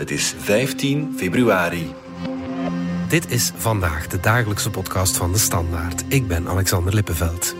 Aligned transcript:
Het 0.00 0.10
is 0.10 0.34
15 0.38 1.14
februari. 1.16 1.94
Dit 3.08 3.30
is 3.30 3.52
vandaag 3.56 4.06
de 4.06 4.20
dagelijkse 4.20 4.70
podcast 4.70 5.16
van 5.16 5.32
de 5.32 5.38
Standaard. 5.38 6.04
Ik 6.08 6.26
ben 6.26 6.48
Alexander 6.48 6.94
Lippenveld. 6.94 7.54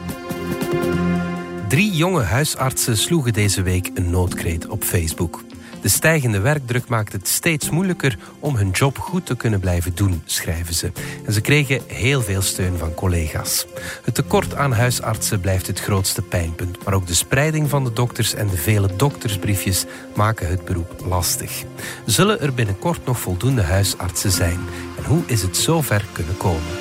Drie 1.69 1.93
jonge 1.93 2.23
huisartsen 2.23 2.97
sloegen 2.97 3.33
deze 3.33 3.63
week 3.63 3.91
een 3.95 4.11
noodkreet 4.11 4.67
op 4.67 4.83
Facebook. 4.85 5.43
De 5.83 5.89
stijgende 5.89 6.41
werkdruk 6.41 6.89
maakt 6.89 7.13
het 7.13 7.29
steeds 7.29 7.71
moeilijker 7.71 8.19
om 8.39 8.57
hun 8.57 8.71
job 8.71 8.99
goed 8.99 9.27
te 9.27 9.37
kunnen 9.37 9.61
blijven 9.61 9.95
doen, 9.95 10.23
schrijven 10.25 10.75
ze. 10.75 10.93
En 11.27 11.33
ze 11.33 11.41
kregen 11.41 11.81
heel 11.87 12.23
veel 12.23 12.43
steun 12.43 12.79
van 12.79 12.95
collega's. 12.95 13.67
Het 14.05 14.15
tekort 14.15 14.55
aan 14.55 14.73
huisartsen 14.73 15.41
blijft 15.41 15.67
het 15.67 15.81
grootste 15.81 16.23
pijnpunt, 16.23 16.85
maar 16.85 16.95
ook 16.95 17.07
de 17.07 17.15
spreiding 17.15 17.69
van 17.69 17.85
de 17.85 17.93
dokters 17.93 18.35
en 18.35 18.49
de 18.49 18.57
vele 18.57 18.97
doktersbriefjes 18.97 19.85
maken 20.15 20.49
het 20.49 20.65
beroep 20.65 21.05
lastig. 21.05 21.63
Zullen 22.07 22.41
er 22.41 22.55
binnenkort 22.55 23.07
nog 23.07 23.21
voldoende 23.21 23.63
huisartsen 23.63 24.31
zijn? 24.31 24.61
En 24.99 25.05
hoe 25.05 25.23
is 25.27 25.43
het 25.43 25.57
zover 25.57 26.05
kunnen 26.13 26.37
komen? 26.37 26.80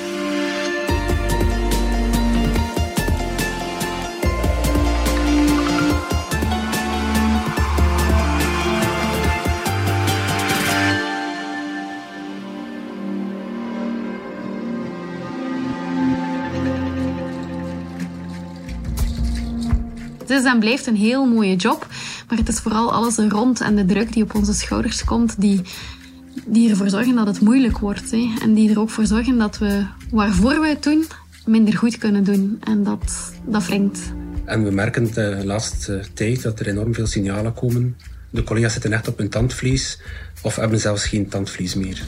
Is 20.40 20.46
en 20.46 20.58
blijft 20.58 20.86
een 20.86 20.96
heel 20.96 21.26
mooie 21.26 21.56
job, 21.56 21.86
maar 22.28 22.38
het 22.38 22.48
is 22.48 22.58
vooral 22.58 22.92
alles 22.92 23.18
er 23.18 23.28
rond 23.28 23.60
en 23.60 23.76
de 23.76 23.84
druk 23.84 24.12
die 24.12 24.22
op 24.22 24.34
onze 24.34 24.54
schouders 24.54 25.04
komt, 25.04 25.40
die, 25.40 25.60
die 26.46 26.70
ervoor 26.70 26.90
zorgen 26.90 27.14
dat 27.14 27.26
het 27.26 27.40
moeilijk 27.40 27.78
wordt. 27.78 28.10
Hè. 28.10 28.32
En 28.42 28.54
die 28.54 28.70
er 28.70 28.80
ook 28.80 28.90
voor 28.90 29.06
zorgen 29.06 29.38
dat 29.38 29.58
we 29.58 29.84
waarvoor 30.10 30.60
we 30.60 30.68
het 30.68 30.82
doen, 30.82 31.04
minder 31.46 31.76
goed 31.76 31.98
kunnen 31.98 32.24
doen. 32.24 32.58
En 32.64 32.84
dat, 32.84 33.32
dat 33.44 33.66
wringt. 33.66 33.98
En 34.44 34.64
we 34.64 34.70
merken 34.70 35.14
de 35.14 35.40
laatste 35.44 36.04
tijd 36.14 36.42
dat 36.42 36.60
er 36.60 36.68
enorm 36.68 36.94
veel 36.94 37.06
signalen 37.06 37.54
komen. 37.54 37.96
De 38.30 38.42
collega's 38.42 38.72
zitten 38.72 38.92
echt 38.92 39.08
op 39.08 39.18
hun 39.18 39.28
tandvlies 39.28 40.00
of 40.42 40.56
hebben 40.56 40.80
zelfs 40.80 41.04
geen 41.04 41.28
tandvlies 41.28 41.74
meer. 41.74 42.02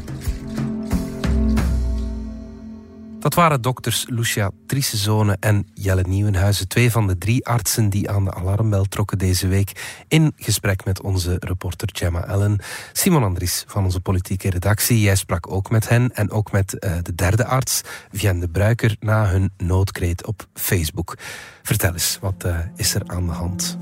Dat 3.22 3.34
waren 3.34 3.62
dokters 3.62 4.06
Lucia 4.08 4.50
Trissezone 4.66 5.36
en 5.40 5.66
Jelle 5.74 6.04
Nieuwenhuizen, 6.08 6.68
twee 6.68 6.90
van 6.90 7.06
de 7.06 7.18
drie 7.18 7.46
artsen 7.46 7.88
die 7.88 8.10
aan 8.10 8.24
de 8.24 8.34
alarmbel 8.34 8.84
trokken 8.84 9.18
deze 9.18 9.48
week, 9.48 10.02
in 10.08 10.32
gesprek 10.36 10.84
met 10.84 11.02
onze 11.02 11.36
reporter 11.38 11.88
Gemma 11.92 12.24
Ellen. 12.24 12.60
Simon 12.92 13.22
Andries 13.22 13.64
van 13.66 13.84
onze 13.84 14.00
politieke 14.00 14.50
redactie, 14.50 15.00
jij 15.00 15.16
sprak 15.16 15.52
ook 15.52 15.70
met 15.70 15.88
hen 15.88 16.14
en 16.14 16.30
ook 16.30 16.52
met 16.52 16.76
uh, 16.78 16.92
de 17.02 17.14
derde 17.14 17.44
arts, 17.44 17.80
Vienne 18.12 18.40
de 18.40 18.48
Bruiker, 18.48 18.96
na 19.00 19.26
hun 19.26 19.52
noodkreet 19.56 20.26
op 20.26 20.46
Facebook. 20.54 21.16
Vertel 21.62 21.92
eens, 21.92 22.18
wat 22.20 22.44
uh, 22.46 22.58
is 22.76 22.94
er 22.94 23.02
aan 23.06 23.26
de 23.26 23.32
hand? 23.32 23.78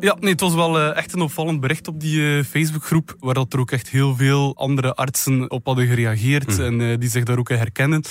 Ja, 0.00 0.16
nee, 0.20 0.30
het 0.30 0.40
was 0.40 0.54
wel 0.54 0.80
uh, 0.80 0.96
echt 0.96 1.12
een 1.12 1.20
opvallend 1.20 1.60
bericht 1.60 1.88
op 1.88 2.00
die 2.00 2.44
Facebookgroep, 2.44 3.16
waar 3.18 3.34
dat 3.34 3.52
er 3.52 3.58
ook 3.58 3.70
echt 3.70 3.88
heel 3.88 4.16
veel 4.16 4.56
andere 4.56 4.94
artsen 4.94 5.50
op 5.50 5.66
hadden 5.66 5.86
gereageerd 5.86 6.58
Mm. 6.58 6.80
en 6.80 7.00
die 7.00 7.10
zich 7.10 7.24
daar 7.24 7.38
ook 7.38 7.48
herkennen. 7.48 8.04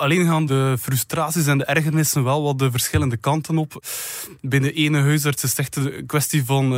Alleen 0.00 0.26
gaan 0.26 0.46
de 0.46 0.76
frustraties 0.80 1.46
en 1.46 1.58
de 1.58 1.64
ergernissen 1.64 2.24
wel 2.24 2.42
wat 2.42 2.58
de 2.58 2.70
verschillende 2.70 3.16
kanten 3.16 3.58
op. 3.58 3.84
Binnen 4.40 4.74
ene 4.74 5.00
huisarts 5.00 5.42
is 5.42 5.50
het 5.50 5.58
echt 5.58 5.76
een 5.76 6.06
kwestie 6.06 6.44
van 6.44 6.64
uh, 6.64 6.70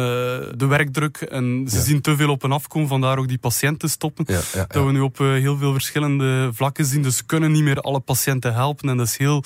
de 0.56 0.67
werkdruk. 0.69 1.17
En 1.17 1.64
ze 1.69 1.77
Ja. 1.77 1.83
zien 1.83 2.01
te 2.01 2.17
veel 2.17 2.29
op 2.31 2.45
en 2.45 2.53
afkomen, 2.53 2.89
vandaar 2.89 3.19
ook 3.19 3.29
die 3.29 3.39
patiënten 3.39 3.91
stoppen. 3.91 4.25
Ja, 4.29 4.41
ja, 4.55 4.64
Dat 4.69 4.84
we 4.87 4.92
nu 4.92 5.01
op 5.01 5.19
uh, 5.20 5.33
heel 5.33 5.56
veel 5.56 5.73
verschillende 5.73 6.51
vlakken 6.53 6.84
zien. 6.84 7.03
Dus 7.03 7.27
kunnen 7.27 7.53
niet 7.53 7.62
meer 7.62 7.81
alle 7.81 8.01
patiënten 8.01 8.55
helpen. 8.55 8.89
En 8.89 8.97
dat 8.97 9.06
is 9.06 9.17
heel, 9.17 9.45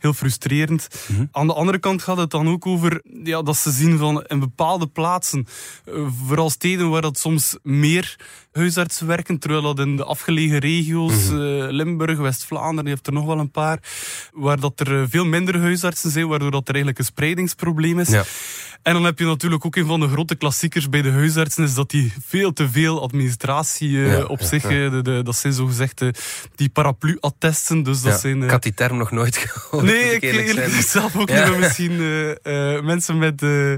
heel 0.00 0.12
frustrerend. 0.12 0.88
Mhm. 1.08 1.24
Aan 1.32 1.46
de 1.46 1.54
andere 1.54 1.78
kant 1.78 2.02
gaat 2.02 2.16
het 2.16 2.30
dan 2.30 2.48
ook 2.48 2.66
over 2.66 3.02
ja, 3.24 3.42
dat 3.42 3.56
ze 3.56 3.70
zien 3.70 3.98
van 3.98 4.22
in 4.26 4.38
bepaalde 4.38 4.86
plaatsen, 4.86 5.46
uh, 5.88 6.06
vooral 6.26 6.50
steden 6.50 6.90
waar 6.90 7.02
dat 7.02 7.18
soms 7.18 7.56
meer 7.62 8.16
huisartsen 8.52 9.06
werken, 9.06 9.38
terwijl 9.38 9.62
dat 9.62 9.78
in 9.78 9.96
de 9.96 10.04
afgelegen 10.04 10.58
regio's, 10.58 11.28
uh, 11.28 11.36
Limburg, 11.70 12.18
West-Vlaanderen, 12.18 12.86
heeft 12.90 13.06
er 13.06 13.12
nog 13.16 13.26
wel 13.26 13.38
een 13.38 13.50
paar, 13.50 13.78
waar 14.32 14.60
dat 14.60 14.80
er 14.80 15.00
uh, 15.00 15.04
veel 15.08 15.24
minder 15.24 15.60
huisartsen 15.60 16.10
zijn, 16.10 16.28
waardoor 16.28 16.50
dat 16.50 16.68
er 16.68 16.74
eigenlijk 16.74 16.98
een 16.98 17.12
spreidingsprobleem 17.12 17.98
is. 17.98 18.08
Ja. 18.08 18.24
En 18.82 18.92
dan 18.92 19.04
heb 19.04 19.18
je 19.18 19.24
natuurlijk 19.24 19.64
ook 19.64 19.76
een 19.76 19.86
van 19.86 20.00
de 20.00 20.08
grote 20.08 20.34
klassiekers 20.34 20.88
bij 20.88 21.02
de 21.02 21.10
huisartsen, 21.10 21.64
is 21.64 21.74
dat 21.74 21.90
die 21.90 22.12
veel 22.26 22.52
te 22.52 22.68
veel 22.68 23.02
administratie 23.02 23.88
uh, 23.88 24.12
Ja, 24.18 24.24
op 24.24 24.40
ja, 24.40 24.46
zich, 24.46 24.64
uh, 24.64 24.90
de, 24.90 25.02
de, 25.02 25.22
dat 25.22 25.36
zijn 25.36 25.52
zogezegd 25.52 26.00
uh, 26.00 26.08
die 26.54 26.68
paraplu-attesten. 26.68 27.82
Dus 27.82 28.02
dat 28.02 28.12
Ja, 28.12 28.18
zijn, 28.18 28.42
ik 28.42 28.50
had 28.50 28.62
die 28.62 28.74
term 28.74 28.96
nog 28.96 29.10
nooit 29.10 29.36
gehoord. 29.46 29.84
Nee, 29.84 30.14
ik 30.14 30.22
eerlijk 30.22 30.48
zijn. 30.48 30.64
gezegd 30.70 30.88
zelf 30.88 31.16
ook 31.16 31.28
niet. 31.28 31.58
Misschien 31.58 32.00
eh, 32.00 32.74
eh, 32.76 32.84
mensen 32.84 33.18
met 33.18 33.42
eh, 33.42 33.74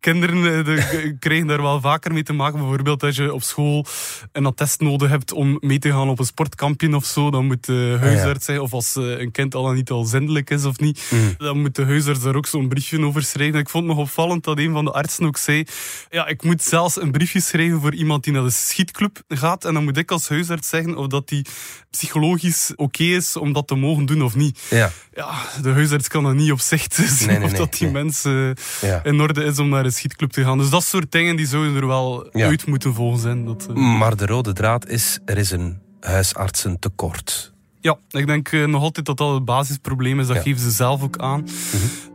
kinderen 0.00 0.58
eh, 0.58 0.64
de, 0.64 1.16
krijgen 1.18 1.46
daar 1.46 1.62
wel 1.62 1.80
vaker 1.80 2.12
mee 2.12 2.22
te 2.22 2.32
maken. 2.32 2.58
Bijvoorbeeld 2.58 3.02
als 3.02 3.16
je 3.16 3.34
op 3.34 3.42
school 3.42 3.86
een 4.32 4.46
attest 4.46 4.80
nodig 4.80 5.08
hebt 5.08 5.32
om 5.32 5.58
mee 5.60 5.78
te 5.78 5.90
gaan 5.90 6.08
op 6.08 6.18
een 6.18 6.24
sportkampje 6.24 6.94
of 6.94 7.04
zo. 7.04 7.30
Dan 7.30 7.46
moet 7.46 7.66
de 7.66 7.96
huisarts 8.00 8.44
zeggen, 8.44 8.64
of 8.64 8.74
als 8.80 8.96
eh, 8.96 9.18
een 9.20 9.30
kind 9.30 9.54
al 9.54 9.62
dan 9.62 9.74
niet 9.74 9.90
al 9.90 10.04
zindelijk 10.04 10.50
is 10.50 10.64
of 10.64 10.78
niet. 10.78 11.02
Mm. 11.10 11.34
Dan 11.38 11.60
moet 11.60 11.74
de 11.74 11.84
huisarts 11.84 12.22
daar 12.22 12.34
ook 12.34 12.46
zo'n 12.46 12.68
briefje 12.68 13.04
over 13.04 13.22
schrijven. 13.22 13.58
Ik 13.60 13.68
vond 13.68 13.86
het 13.86 13.96
nog 13.96 14.04
opvallend 14.04 14.44
dat 14.44 14.58
een 14.58 14.72
van 14.72 14.84
de 14.84 14.90
artsen 14.92 15.26
ook 15.26 15.36
zei... 15.36 15.64
Ja, 16.10 16.26
ik 16.26 16.42
moet 16.42 16.62
zelfs 16.62 17.00
een 17.00 17.10
briefje 17.10 17.40
schrijven 17.40 17.80
voor 17.80 17.94
iemand 17.94 18.24
die 18.24 18.32
naar 18.32 18.42
de 18.42 18.50
schietclub 18.50 19.22
gaat. 19.28 19.64
En 19.64 19.74
dan 19.74 19.84
moet 19.84 19.96
ik 19.96 20.10
als 20.10 20.28
huisarts 20.28 20.68
zeggen 20.68 20.96
of 20.96 21.06
dat 21.06 21.28
die 21.28 21.46
psychologisch 21.90 22.72
oké 22.76 23.02
is 23.02 23.36
om 23.36 23.52
dat 23.52 23.66
te 23.66 23.74
mogen 23.74 24.06
doen 24.06 24.22
of 24.22 24.34
niet. 24.34 24.60
Ja, 24.70 24.90
Ja, 25.14 25.30
de 25.62 25.70
huisarts 25.70 26.08
kan 26.08 26.24
dat 26.24 26.34
niet 26.34 26.52
op 26.52 26.60
zicht 26.60 26.94
zien 26.94 27.28
Nee, 27.28 27.38
nee, 27.38 27.46
of 27.46 27.52
dat 27.52 27.72
die 27.72 27.88
nee. 27.88 28.02
mens 28.02 28.22
ja. 28.80 29.04
in 29.04 29.20
orde 29.20 29.44
is 29.44 29.58
om 29.58 29.68
naar 29.68 29.84
een 29.84 29.92
schietclub 29.92 30.30
te 30.30 30.42
gaan. 30.42 30.58
Dus 30.58 30.70
dat 30.70 30.84
soort 30.84 31.12
dingen 31.12 31.36
die 31.36 31.46
zouden 31.46 31.76
er 31.76 31.86
wel 31.86 32.28
Ja. 32.32 32.46
uit 32.46 32.66
moeten 32.66 32.94
volgen 32.94 33.20
zijn. 33.20 33.44
Dat, 33.44 33.66
eh, 33.68 33.74
Maar 33.74 34.16
de 34.16 34.26
rode 34.26 34.52
draad 34.52 34.88
is, 34.88 35.18
er 35.24 35.38
is 35.38 35.50
een 35.50 35.78
huisartsentekort. 36.00 37.49
Ja, 37.80 37.98
ik 38.10 38.26
denk 38.26 38.48
eh, 38.52 38.64
nog 38.66 38.82
altijd 38.82 39.06
dat 39.06 39.16
dat 39.16 39.34
het 39.34 39.44
basisprobleem 39.44 40.20
is. 40.20 40.26
Dat 40.26 40.36
Ja. 40.36 40.42
geven 40.42 40.60
ze 40.60 40.70
zelf 40.70 41.02
ook 41.02 41.18
aan. 41.18 41.46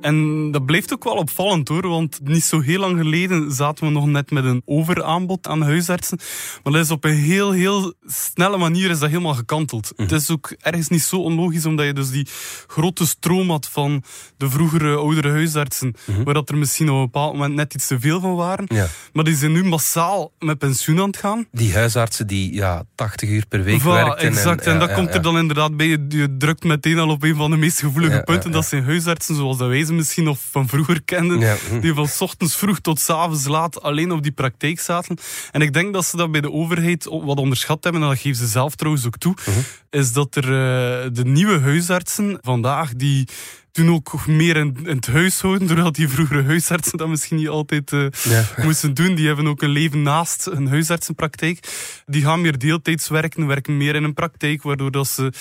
En 0.02 0.52
dat 0.52 0.66
blijft 0.66 0.94
ook 0.94 1.04
wel 1.04 1.14
opvallend 1.14 1.68
hoor, 1.68 1.88
want 1.88 2.20
niet 2.24 2.44
zo 2.44 2.60
heel 2.60 2.80
lang 2.80 2.98
geleden 2.98 3.52
zaten 3.52 3.86
we 3.86 3.92
nog 3.92 4.06
net 4.06 4.32
met 4.32 4.46
een 4.46 4.62
overaanbod 4.66 5.48
aan 5.48 5.62
huisartsen. 5.62 6.20
Maar 6.64 6.74
dat 6.74 6.84
is 6.84 6.92
op 6.92 7.04
een 7.04 7.16
heel, 7.16 7.52
heel 7.52 7.94
snelle 8.06 8.58
manier 8.58 8.90
is 8.90 9.00
dat 9.00 9.10
helemaal 9.10 9.34
gekanteld. 9.34 9.92
Het 9.96 10.12
is 10.12 10.32
ook 10.32 10.56
ergens 10.60 10.88
niet 10.88 11.02
zo 11.02 11.18
onlogisch, 11.18 11.66
omdat 11.66 11.86
je 11.86 11.94
dus 11.94 12.10
die 12.10 12.28
grote 12.68 13.08
stroom 13.08 13.50
had 13.50 13.68
van 13.72 14.04
de 14.38 14.50
vroegere 14.50 14.96
oudere 14.96 15.30
huisartsen, 15.30 15.94
waar 16.24 16.34
dat 16.34 16.50
er 16.50 16.58
misschien 16.58 16.90
op 16.90 16.96
een 16.96 17.02
bepaald 17.02 17.34
moment 17.34 17.54
net 17.54 17.74
iets 17.74 17.88
te 17.88 18.00
veel 18.00 18.20
van 18.20 18.36
waren. 18.36 18.66
Ja. 18.68 18.88
Maar 19.14 19.24
die 19.24 19.36
zijn 19.36 19.52
nu 19.52 19.64
massaal 19.64 20.32
met 20.40 20.58
pensioen 20.58 21.00
aan 21.00 21.08
het 21.08 21.18
gaan. 21.18 21.48
Die 21.52 21.74
huisartsen 21.74 22.28
die 22.28 22.54
ja, 22.54 22.84
80 22.96 23.30
uur 23.30 23.46
per 23.48 23.64
week 23.64 23.82
Voilà, 23.82 23.84
werken. 23.84 24.18
exact. 24.28 24.66
En, 24.66 24.74
ja, 24.74 24.80
dat 24.80 24.94
komt 24.94 25.14
er 25.14 25.22
dan 25.22 25.38
inderdaad 25.56 25.78
bij. 25.78 25.88
Je, 25.88 26.06
je 26.08 26.38
drukt 26.38 26.64
meteen 26.64 27.00
al 27.00 27.10
op 27.10 27.24
een 27.24 27.36
van 27.36 27.52
de 27.52 27.58
meest 27.58 27.80
gevoelige 27.80 28.16
Ja, 28.16 28.22
punten. 28.22 28.52
Dat 28.52 28.66
zijn 28.66 28.84
huisartsen 28.84 29.36
zoals 29.36 29.58
dat 29.58 29.68
wij 29.68 29.86
ze 29.86 29.94
misschien 29.94 30.24
nog 30.24 30.38
van 30.52 30.68
vroeger 30.68 31.04
kenden. 31.04 31.58
Die 31.82 31.94
van 31.94 32.08
ochtends 32.20 32.56
vroeg 32.56 32.80
tot 32.80 33.00
's 33.00 33.10
avonds 33.10 33.48
laat 33.48 33.82
alleen 33.82 34.12
op 34.12 34.24
die 34.24 34.32
praktijk 34.32 34.80
zaten. 34.80 35.18
En 35.52 35.62
ik 35.62 35.74
denk 35.74 35.94
dat 35.94 36.06
ze 36.06 36.18
dat 36.18 36.32
bij 36.32 36.42
de 36.42 36.52
overheid 36.52 37.06
wat 37.06 37.38
onderschat 37.38 37.84
hebben. 37.84 38.02
En 38.02 38.08
dat 38.08 38.20
geven 38.20 38.38
ze 38.38 38.48
zelf 38.48 38.76
trouwens 38.76 39.06
ook 39.06 39.18
toe. 39.18 39.36
Mhm. 39.46 39.60
Is 39.90 40.14
dat 40.14 40.36
er 40.36 40.44
eh, 40.44 41.10
de 41.12 41.26
nieuwe 41.26 41.60
huisartsen 41.60 42.38
vandaag 42.42 42.94
die 42.94 43.28
doen 43.76 43.90
ook 43.94 44.28
meer 44.28 44.56
in, 44.58 44.78
in 44.86 44.96
het 44.96 45.08
huishouden, 45.08 45.68
terwijl 45.68 45.92
die 45.92 46.10
vroegere 46.10 46.44
huisartsen 46.44 46.98
dat 46.98 47.08
misschien 47.08 47.38
niet 47.38 47.48
altijd 47.48 47.92
eh, 47.94 48.06
Ja. 48.24 48.44
moesten 48.64 48.94
doen. 48.94 49.16
Die 49.16 49.28
hebben 49.28 49.48
ook 49.48 49.62
een 49.62 49.70
leven 49.70 50.02
naast 50.02 50.48
een 50.52 50.68
huisartsenpraktijk. 50.68 51.60
Die 52.06 52.22
gaan 52.22 52.42
meer 52.42 52.58
deeltijds 52.58 53.08
werken, 53.10 53.48
werken 53.48 53.78
meer 53.78 53.96
in 53.96 54.04
een 54.04 54.14
praktijk, 54.14 54.62
waardoor 54.64 54.92
dat 54.92 55.08
ze 55.08 55.32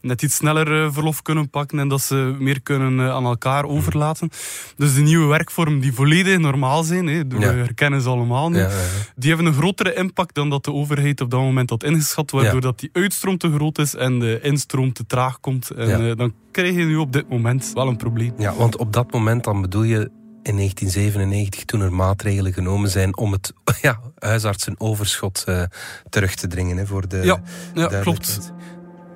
net 0.00 0.22
iets 0.22 0.34
sneller 0.34 0.84
eh, 0.84 0.92
verlof 0.92 1.22
kunnen 1.22 1.50
pakken 1.50 1.78
en 1.78 1.88
dat 1.88 2.00
ze 2.02 2.36
meer 2.38 2.62
kunnen 2.62 3.00
eh, 3.00 3.10
aan 3.10 3.24
elkaar 3.24 3.64
overlaten. 3.64 4.28
Dus 4.76 4.94
de 4.94 5.00
nieuwe 5.00 5.26
werkvorm 5.26 5.80
die 5.80 5.92
volledig 5.92 6.38
normaal 6.38 6.82
zijn, 6.82 7.06
hè, 7.06 7.22
Ja. 7.38 7.54
herkennen 7.54 8.00
ze 8.00 8.08
allemaal 8.08 8.50
nu, 8.50 8.58
Ja, 8.58 8.70
die 9.16 9.28
hebben 9.28 9.46
een 9.46 9.54
grotere 9.54 9.94
impact 9.94 10.34
dan 10.34 10.50
dat 10.50 10.64
de 10.64 10.72
overheid 10.72 11.20
op 11.20 11.30
dat 11.30 11.40
moment 11.40 11.70
had 11.70 11.84
ingeschat, 11.84 12.30
waardoor 12.30 12.60
dat 12.60 12.80
die 12.80 12.90
uitstroom 12.92 13.38
te 13.38 13.52
groot 13.54 13.78
is 13.78 13.94
en 13.94 14.18
de 14.18 14.38
instroom 14.42 14.92
te 14.92 15.06
traag 15.06 15.40
komt. 15.40 15.70
En 15.70 16.16
dan 16.16 16.34
krijg 16.50 16.74
je 16.74 16.84
nu 16.84 16.96
op 16.96 17.12
dit 17.12 17.28
moment 17.28 17.70
wel 17.84 17.92
een 17.92 17.98
probleem. 17.98 18.32
Ja, 18.36 18.54
want 18.54 18.76
op 18.76 18.92
dat 18.92 19.12
moment 19.12 19.44
dan 19.44 19.60
bedoel 19.60 19.82
je 19.82 20.10
in 20.42 20.56
1997 20.56 21.64
toen 21.64 21.80
er 21.80 21.92
maatregelen 21.92 22.52
genomen 22.52 22.90
zijn 22.90 23.16
om 23.16 23.32
het 23.32 23.52
ja, 23.82 24.00
huisartsenoverschot 24.18 25.44
eh, 25.46 25.62
terug 26.08 26.34
te 26.34 26.46
dringen 26.46 26.76
hè, 26.76 26.86
voor 26.86 27.08
de 27.08 27.16
Ja, 27.74 27.86
klopt. 28.00 28.52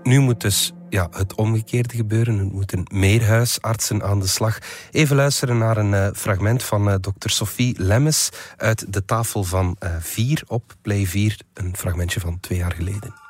Nu 0.03 0.19
moet 0.19 0.41
dus 0.41 0.73
ja, 0.89 1.09
het 1.11 1.35
omgekeerde 1.35 1.95
gebeuren. 1.95 2.39
Er 2.39 2.45
moeten 2.45 2.83
meer 2.93 3.25
huisartsen 3.25 4.03
aan 4.03 4.21
de 4.21 4.27
slag. 4.27 4.59
Even 4.91 5.17
luisteren 5.17 5.59
naar 5.59 5.77
een 5.77 5.93
uh, 5.93 6.09
fragment 6.15 6.63
van 6.63 6.89
uh, 6.89 6.95
dokter 7.01 7.31
Sophie 7.31 7.83
Lemmes 7.83 8.29
uit 8.57 8.93
de 8.93 9.05
tafel 9.05 9.45
van 9.45 9.77
4 10.01 10.31
uh, 10.31 10.37
op 10.47 10.75
Play 10.83 11.07
4. 11.07 11.41
Een 11.55 11.77
fragmentje 11.77 12.21
van 12.21 12.41
twee 12.41 12.59
jaar 12.59 12.73
geleden. 12.73 13.28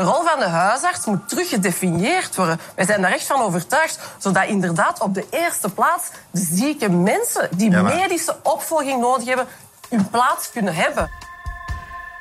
De 0.00 0.06
rol 0.06 0.24
van 0.24 0.38
de 0.38 0.48
huisarts 0.48 1.06
moet 1.06 1.28
terug 1.28 1.48
gedefinieerd 1.48 2.36
worden. 2.36 2.60
Wij 2.76 2.86
zijn 2.86 3.02
daar 3.02 3.12
echt 3.12 3.26
van 3.26 3.40
overtuigd, 3.40 4.00
zodat 4.18 4.48
inderdaad 4.48 5.00
op 5.00 5.14
de 5.14 5.26
eerste 5.30 5.70
plaats 5.70 6.10
de 6.30 6.48
zieke 6.52 6.90
mensen 6.90 7.48
die 7.56 7.70
ja, 7.70 7.82
maar... 7.82 7.94
medische 7.94 8.36
opvolging 8.42 9.00
nodig 9.00 9.26
hebben, 9.26 9.46
hun 9.88 10.10
plaats 10.10 10.50
kunnen 10.50 10.74
hebben. 10.74 11.10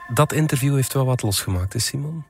Dat 0.07 0.31
interview 0.31 0.75
heeft 0.75 0.93
wel 0.93 1.05
wat 1.05 1.21
losgemaakt, 1.21 1.73
hè 1.73 1.79
Simon? 1.79 2.23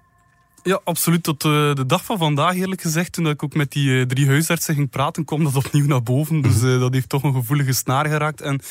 Ja, 0.63 0.79
absoluut. 0.83 1.23
Tot 1.23 1.43
uh, 1.43 1.73
de 1.73 1.85
dag 1.85 2.05
van 2.05 2.17
vandaag, 2.17 2.55
eerlijk 2.55 2.81
gezegd, 2.81 3.13
toen 3.13 3.27
ik 3.27 3.43
ook 3.43 3.53
met 3.53 3.71
die 3.71 3.89
uh, 3.89 4.05
drie 4.05 4.27
huisartsen 4.27 4.75
ging 4.75 4.89
praten, 4.89 5.25
kwam 5.25 5.43
dat 5.43 5.55
opnieuw 5.55 5.85
naar 5.85 6.03
boven. 6.03 6.41
Dus 6.41 6.61
uh, 6.61 6.79
dat 6.79 6.93
heeft 6.93 7.09
toch 7.09 7.23
een 7.23 7.33
gevoelige 7.33 7.73
snaar 7.73 8.05
geraakt. 8.05 8.41
En 8.41 8.61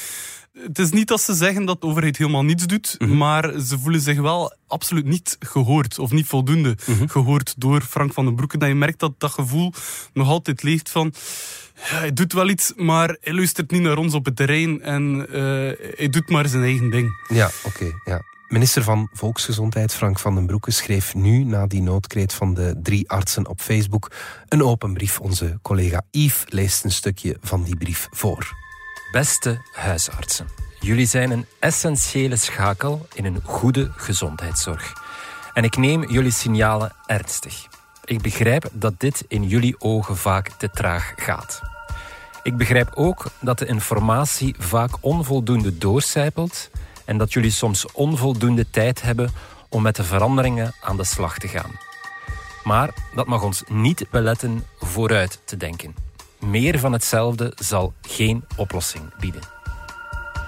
het 0.67 0.79
is 0.79 0.91
niet 0.91 1.09
dat 1.09 1.21
ze 1.21 1.35
zeggen 1.35 1.65
dat 1.65 1.81
de 1.81 1.87
overheid 1.87 2.17
helemaal 2.17 2.45
niets 2.45 2.67
doet, 2.67 2.95
mm 2.99 3.09
-hmm. 3.09 3.17
maar 3.17 3.61
ze 3.61 3.79
voelen 3.79 4.01
zich 4.01 4.21
wel 4.21 4.57
absoluut 4.67 5.05
niet 5.05 5.37
gehoord 5.41 5.99
of 5.99 6.11
niet 6.11 6.27
voldoende 6.27 6.77
mm 6.87 6.97
-hmm. 6.97 7.09
gehoord 7.09 7.55
door 7.57 7.81
Frank 7.81 8.13
van 8.13 8.25
den 8.25 8.35
Broeke. 8.35 8.59
Dat 8.59 8.69
je 8.69 8.75
merkt 8.75 8.99
dat 8.99 9.13
dat 9.19 9.31
gevoel 9.31 9.73
nog 10.13 10.29
altijd 10.29 10.63
leeft 10.63 10.91
van 10.91 11.15
ja, 11.75 11.99
hij 11.99 12.13
doet 12.13 12.33
wel 12.33 12.49
iets, 12.49 12.73
maar 12.77 13.17
hij 13.21 13.33
luistert 13.33 13.71
niet 13.71 13.83
naar 13.83 13.99
ons 13.99 14.15
op 14.15 14.25
het 14.25 14.37
terrein 14.37 14.83
en 14.83 15.27
uh, 15.31 15.37
hij 15.97 16.09
doet 16.11 16.31
maar 16.31 16.49
zijn 16.49 16.63
eigen 16.63 16.91
ding. 16.91 17.25
Ja, 17.29 17.51
oké. 17.65 17.85
Okay, 17.85 17.93
ja. 18.05 18.23
Minister 18.49 18.83
van 18.83 19.09
Volksgezondheid 19.13 19.95
Frank 19.95 20.19
van 20.19 20.35
den 20.35 20.47
Broeke 20.47 20.71
schreef 20.71 21.15
nu, 21.15 21.45
na 21.45 21.67
die 21.67 21.83
noodkreet 21.83 22.33
van 22.33 22.55
de 22.55 22.81
drie 22.83 23.11
artsen 23.11 23.49
op 23.49 23.61
Facebook, 23.61 24.11
een 24.49 24.63
open 24.63 24.93
brief. 24.93 25.21
Onze 25.21 25.59
collega 25.63 26.03
Yves 26.11 26.45
leest 26.49 26.85
een 26.85 26.93
stukje 26.93 27.37
van 27.41 27.63
die 27.63 27.77
brief 27.77 28.09
voor. 28.11 28.68
Beste 29.11 29.61
huisartsen, 29.73 30.49
jullie 30.81 31.07
zijn 31.07 31.31
een 31.31 31.47
essentiële 31.59 32.37
schakel 32.37 33.07
in 33.15 33.25
een 33.25 33.41
goede 33.45 33.91
gezondheidszorg. 33.97 34.93
En 35.55 35.65
ik 35.65 35.77
neem 35.77 36.11
jullie 36.11 36.31
signalen 36.31 36.93
ernstig. 37.07 37.67
Ik 38.05 38.23
begrijp 38.23 38.69
dat 38.73 39.01
dit 39.01 39.25
in 39.29 39.43
jullie 39.43 39.81
ogen 39.81 40.17
vaak 40.17 40.49
te 40.49 40.71
traag 40.71 41.13
gaat. 41.17 41.61
Ik 42.43 42.57
begrijp 42.57 42.91
ook 42.95 43.27
dat 43.41 43.59
de 43.59 43.67
informatie 43.67 44.55
vaak 44.59 44.91
onvoldoende 45.01 45.79
doorcijpelt 45.79 46.71
en 47.05 47.19
dat 47.19 47.33
jullie 47.33 47.51
soms 47.51 47.93
onvoldoende 47.93 48.71
tijd 48.71 49.03
hebben 49.03 49.31
om 49.69 49.83
met 49.83 49.97
de 49.97 50.05
veranderingen 50.05 50.75
aan 50.81 50.97
de 50.97 51.05
slag 51.05 51.39
te 51.39 51.49
gaan. 51.49 51.71
Maar 52.65 52.91
dat 53.15 53.27
mag 53.27 53.43
ons 53.43 53.63
niet 53.69 54.07
beletten 54.11 54.65
vooruit 54.79 55.41
te 55.45 55.57
denken. 55.57 56.08
Meer 56.41 56.79
van 56.79 56.93
hetzelfde 56.93 57.53
zal 57.57 57.95
geen 58.03 58.45
oplossing 58.57 59.15
bieden. 59.21 59.43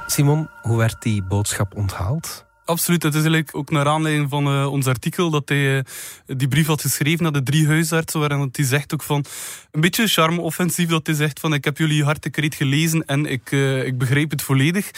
Simon, 0.07 0.49
hoe 0.63 0.77
werd 0.79 1.03
die 1.03 1.23
boodschap 1.23 1.77
onthaald? 1.77 2.49
Absoluut, 2.65 3.03
het 3.03 3.15
is 3.15 3.21
eigenlijk 3.21 3.57
ook 3.57 3.71
naar 3.71 3.87
aanleiding 3.87 4.29
van 4.29 4.47
uh, 4.47 4.73
ons 4.73 4.87
artikel 4.87 5.31
dat 5.31 5.49
hij 5.49 5.77
uh, 5.77 5.83
die 6.27 6.49
brief 6.49 6.67
had 6.67 6.81
geschreven 6.81 7.23
naar 7.23 7.33
de 7.33 7.43
drie 7.43 7.67
huisartsen, 7.67 8.21
waarin 8.21 8.49
hij 8.53 8.65
zegt 8.65 8.95
ook 8.95 9.03
van 9.03 9.25
een 9.71 9.81
beetje 9.81 10.07
charme-offensief 10.07 10.89
dat 10.89 11.07
hij 11.07 11.17
zegt 11.17 11.41
van 11.41 11.55
ik 11.55 11.65
heb 11.65 11.79
jullie 11.79 12.05
hartekreet 12.05 12.55
gelezen 12.55 13.05
en 13.05 13.27
ik, 13.27 13.51
uh, 13.51 13.87
ik 13.87 13.99
begreep 13.99 14.31
het 14.31 14.43
volledig. 14.43 14.91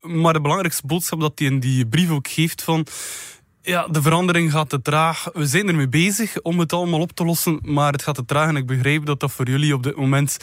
-hmm. 0.00 0.20
Maar 0.20 0.32
de 0.32 0.40
belangrijkste 0.40 0.86
boodschap 0.86 1.20
dat 1.20 1.32
hij 1.38 1.48
in 1.48 1.60
die 1.60 1.86
brief 1.86 2.10
ook 2.10 2.28
geeft 2.28 2.62
van 2.62 2.86
ja, 3.64 3.86
de 3.90 4.02
verandering 4.02 4.52
gaat 4.52 4.68
te 4.68 4.82
traag. 4.82 5.28
We 5.32 5.46
zijn 5.46 5.68
ermee 5.68 5.88
bezig 5.88 6.40
om 6.42 6.58
het 6.58 6.72
allemaal 6.72 7.00
op 7.00 7.12
te 7.12 7.24
lossen, 7.24 7.58
maar 7.62 7.92
het 7.92 8.02
gaat 8.02 8.14
te 8.14 8.24
traag 8.24 8.48
en 8.48 8.56
ik 8.56 8.66
begrijp 8.66 9.06
dat 9.06 9.20
dat 9.20 9.32
voor 9.32 9.48
jullie 9.48 9.74
op 9.74 9.82
dit 9.82 9.96
moment 9.96 10.36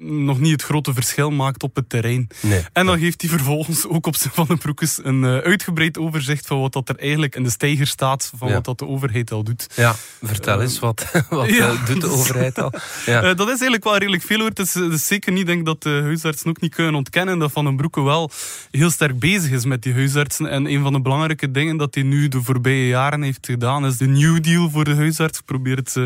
nog 0.00 0.40
niet 0.40 0.52
het 0.52 0.62
grote 0.62 0.94
verschil 0.94 1.30
maakt 1.30 1.62
op 1.62 1.76
het 1.76 1.88
terrein. 1.88 2.28
Nee, 2.40 2.64
en 2.72 2.86
dan 2.86 2.98
geeft 2.98 3.20
hij 3.20 3.30
vervolgens 3.30 3.86
ook 3.86 4.06
op 4.06 4.16
zijn 4.16 4.34
Van 4.34 4.46
den 4.46 4.58
Broekes 4.58 5.00
een 5.02 5.22
uh, 5.22 5.36
uitgebreid 5.36 5.98
overzicht 5.98 6.46
van 6.46 6.60
wat 6.60 6.72
dat 6.72 6.88
er 6.88 6.98
eigenlijk 6.98 7.36
in 7.36 7.42
de 7.42 7.50
stijger 7.50 7.86
staat 7.86 8.32
van 8.36 8.48
ja. 8.48 8.54
wat 8.54 8.64
dat 8.64 8.78
de 8.78 8.86
overheid 8.86 9.32
al 9.32 9.42
doet. 9.42 9.66
Ja, 9.74 9.94
vertel 10.22 10.56
uh, 10.56 10.62
eens, 10.62 10.78
wat, 10.78 11.10
wat 11.30 11.48
ja, 11.48 11.70
uh, 11.70 11.86
doet 11.86 12.00
de 12.00 12.08
overheid 12.08 12.58
al? 12.58 12.72
Ja. 13.06 13.20
dat 13.20 13.40
is 13.40 13.46
eigenlijk 13.46 13.84
wel 13.84 13.96
redelijk 13.96 14.22
veel 14.22 14.38
hoor. 14.38 14.48
Het 14.48 14.58
is, 14.58 14.76
is 14.76 15.06
zeker 15.06 15.32
niet, 15.32 15.46
denk 15.46 15.66
dat 15.66 15.82
de 15.82 16.00
huisartsen 16.02 16.48
ook 16.48 16.60
niet 16.60 16.74
kunnen 16.74 16.94
ontkennen 16.94 17.38
dat 17.38 17.52
Van 17.52 17.64
den 17.64 17.76
Broeke 17.76 18.02
wel 18.02 18.30
heel 18.70 18.90
sterk 18.90 19.18
bezig 19.18 19.50
is 19.50 19.64
met 19.64 19.82
die 19.82 19.92
huisartsen. 19.92 20.46
En 20.46 20.66
een 20.66 20.82
van 20.82 20.92
de 20.92 21.00
belangrijke 21.00 21.50
dingen 21.50 21.76
dat 21.76 21.94
hij 21.94 22.04
nu 22.04 22.28
de 22.28 22.42
voorbije 22.42 22.86
jaren 22.86 23.22
heeft 23.22 23.46
gedaan 23.46 23.86
is 23.86 23.96
de 23.96 24.06
New 24.06 24.42
Deal 24.42 24.70
voor 24.70 24.84
de 24.84 24.94
huisarts. 24.94 25.38
Ik 25.38 25.44
probeer 25.44 25.76
het 25.76 25.96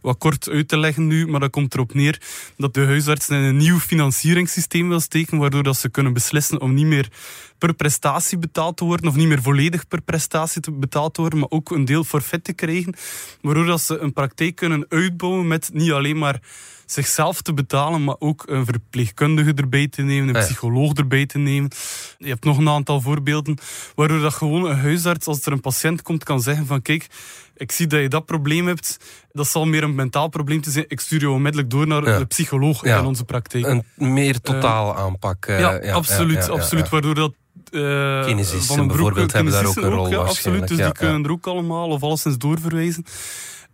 wat 0.00 0.18
kort 0.18 0.48
uit 0.48 0.68
te 0.68 0.78
leggen 0.78 1.06
nu, 1.06 1.26
maar 1.26 1.40
dat 1.40 1.50
komt 1.50 1.74
erop 1.74 1.94
neer 1.94 2.20
dat 2.56 2.74
de 2.74 2.84
huisartsen 2.84 3.33
een 3.42 3.56
nieuw 3.56 3.78
financieringssysteem 3.78 4.88
wil 4.88 5.00
steken, 5.00 5.38
waardoor 5.38 5.62
dat 5.62 5.76
ze 5.76 5.90
kunnen 5.90 6.12
beslissen 6.12 6.60
om 6.60 6.74
niet 6.74 6.86
meer 6.86 7.08
per 7.64 7.74
prestatie 7.74 8.38
betaald 8.38 8.76
te 8.76 8.84
worden, 8.84 9.08
of 9.08 9.16
niet 9.16 9.28
meer 9.28 9.42
volledig 9.42 9.88
per 9.88 10.02
prestatie 10.02 10.60
te 10.60 10.72
betaald 10.72 11.14
te 11.14 11.20
worden, 11.20 11.38
maar 11.38 11.50
ook 11.50 11.70
een 11.70 11.84
deel 11.84 12.04
forfait 12.04 12.44
te 12.44 12.52
krijgen, 12.52 12.94
waardoor 13.40 13.66
dat 13.66 13.80
ze 13.80 13.98
een 13.98 14.12
praktijk 14.12 14.54
kunnen 14.54 14.86
uitbouwen 14.88 15.46
met 15.46 15.70
niet 15.72 15.92
alleen 15.92 16.18
maar 16.18 16.40
zichzelf 16.86 17.42
te 17.42 17.54
betalen, 17.54 18.04
maar 18.04 18.16
ook 18.18 18.42
een 18.46 18.64
verpleegkundige 18.64 19.52
erbij 19.54 19.88
te 19.88 20.02
nemen, 20.02 20.34
een 20.34 20.42
psycholoog 20.42 20.92
erbij 20.92 21.26
te 21.26 21.38
nemen. 21.38 21.70
Je 22.18 22.28
hebt 22.28 22.44
nog 22.44 22.58
een 22.58 22.68
aantal 22.68 23.00
voorbeelden 23.00 23.58
waardoor 23.94 24.20
dat 24.20 24.34
gewoon 24.34 24.64
een 24.64 24.78
huisarts, 24.78 25.26
als 25.26 25.46
er 25.46 25.52
een 25.52 25.60
patiënt 25.60 26.02
komt, 26.02 26.24
kan 26.24 26.40
zeggen 26.40 26.66
van 26.66 26.82
kijk, 26.82 27.06
ik 27.56 27.72
zie 27.72 27.86
dat 27.86 28.00
je 28.00 28.08
dat 28.08 28.24
probleem 28.24 28.66
hebt. 28.66 28.98
Dat 29.32 29.48
zal 29.48 29.66
meer 29.66 29.82
een 29.82 29.94
mentaal 29.94 30.28
probleem 30.28 30.60
te 30.60 30.70
zijn. 30.70 30.84
Ik 30.88 31.00
stuur 31.00 31.20
je 31.20 31.30
onmiddellijk 31.30 31.70
door 31.70 31.86
naar 31.86 32.04
ja. 32.04 32.18
de 32.18 32.24
psycholoog 32.24 32.84
ja. 32.84 32.98
in 32.98 33.04
onze 33.04 33.24
praktijk. 33.24 33.66
Een 33.66 33.84
meer 33.96 34.40
totale 34.40 34.92
uh, 34.92 34.98
aanpak. 34.98 35.46
Uh, 35.46 35.58
ja, 35.58 35.82
ja, 35.82 35.92
absoluut. 35.92 36.48
absoluut 36.48 36.88
Waardoor 36.88 37.14
dat 37.14 37.34
uh, 37.70 38.24
Kinesisten 38.24 38.86
bijvoorbeeld 38.86 39.32
hebben 39.32 39.52
daar 39.52 39.66
ook 39.66 39.76
een 39.76 39.90
rol 39.90 40.06
ook, 40.06 40.28
Absoluut, 40.28 40.68
dus 40.68 40.76
die 40.76 40.92
kunnen 40.92 41.24
er 41.24 41.30
ook 41.30 41.46
allemaal 41.46 41.88
of 41.88 42.02
alleszins 42.02 42.38
doorverwijzen. 42.38 43.04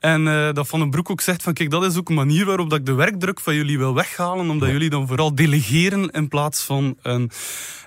En 0.01 0.27
uh, 0.27 0.53
dat 0.53 0.69
Van 0.69 0.79
den 0.79 0.91
Broek 0.91 1.11
ook 1.11 1.21
zegt 1.21 1.43
van 1.43 1.53
kijk, 1.53 1.71
dat 1.71 1.85
is 1.85 1.97
ook 1.97 2.09
een 2.09 2.15
manier 2.15 2.45
waarop 2.45 2.71
dat 2.71 2.79
ik 2.79 2.87
de 2.87 2.93
werkdruk 2.93 3.41
van 3.41 3.55
jullie 3.55 3.79
wil 3.79 3.95
weghalen, 3.95 4.51
omdat 4.51 4.69
ja. 4.69 4.75
jullie 4.75 4.91
dan 4.91 5.07
vooral 5.07 5.35
delegeren 5.35 6.11
in 6.11 6.29
plaats 6.29 6.63
van 6.63 6.97
een... 7.03 7.31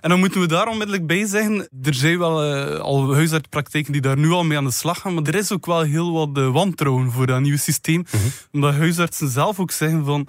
En 0.01 0.09
dan 0.09 0.19
moeten 0.19 0.41
we 0.41 0.47
daar 0.47 0.67
onmiddellijk 0.67 1.07
bij 1.07 1.25
zeggen, 1.25 1.67
er 1.83 1.93
zijn 1.93 2.19
wel 2.19 2.45
uh, 2.45 2.79
al 2.79 3.13
huisartspraktijken 3.13 3.91
die 3.91 4.01
daar 4.01 4.17
nu 4.17 4.31
al 4.31 4.43
mee 4.43 4.57
aan 4.57 4.65
de 4.65 4.71
slag 4.71 4.99
gaan, 4.99 5.13
maar 5.13 5.23
er 5.23 5.35
is 5.35 5.51
ook 5.51 5.65
wel 5.65 5.81
heel 5.81 6.11
wat 6.11 6.51
wantrouwen 6.51 7.11
voor 7.11 7.27
dat 7.27 7.41
nieuwe 7.41 7.57
systeem. 7.57 7.97
Mm 7.97 8.05
-hmm. 8.09 8.31
Omdat 8.51 8.73
huisartsen 8.73 9.29
zelf 9.29 9.59
ook 9.59 9.71
zeggen 9.71 10.05
van 10.05 10.27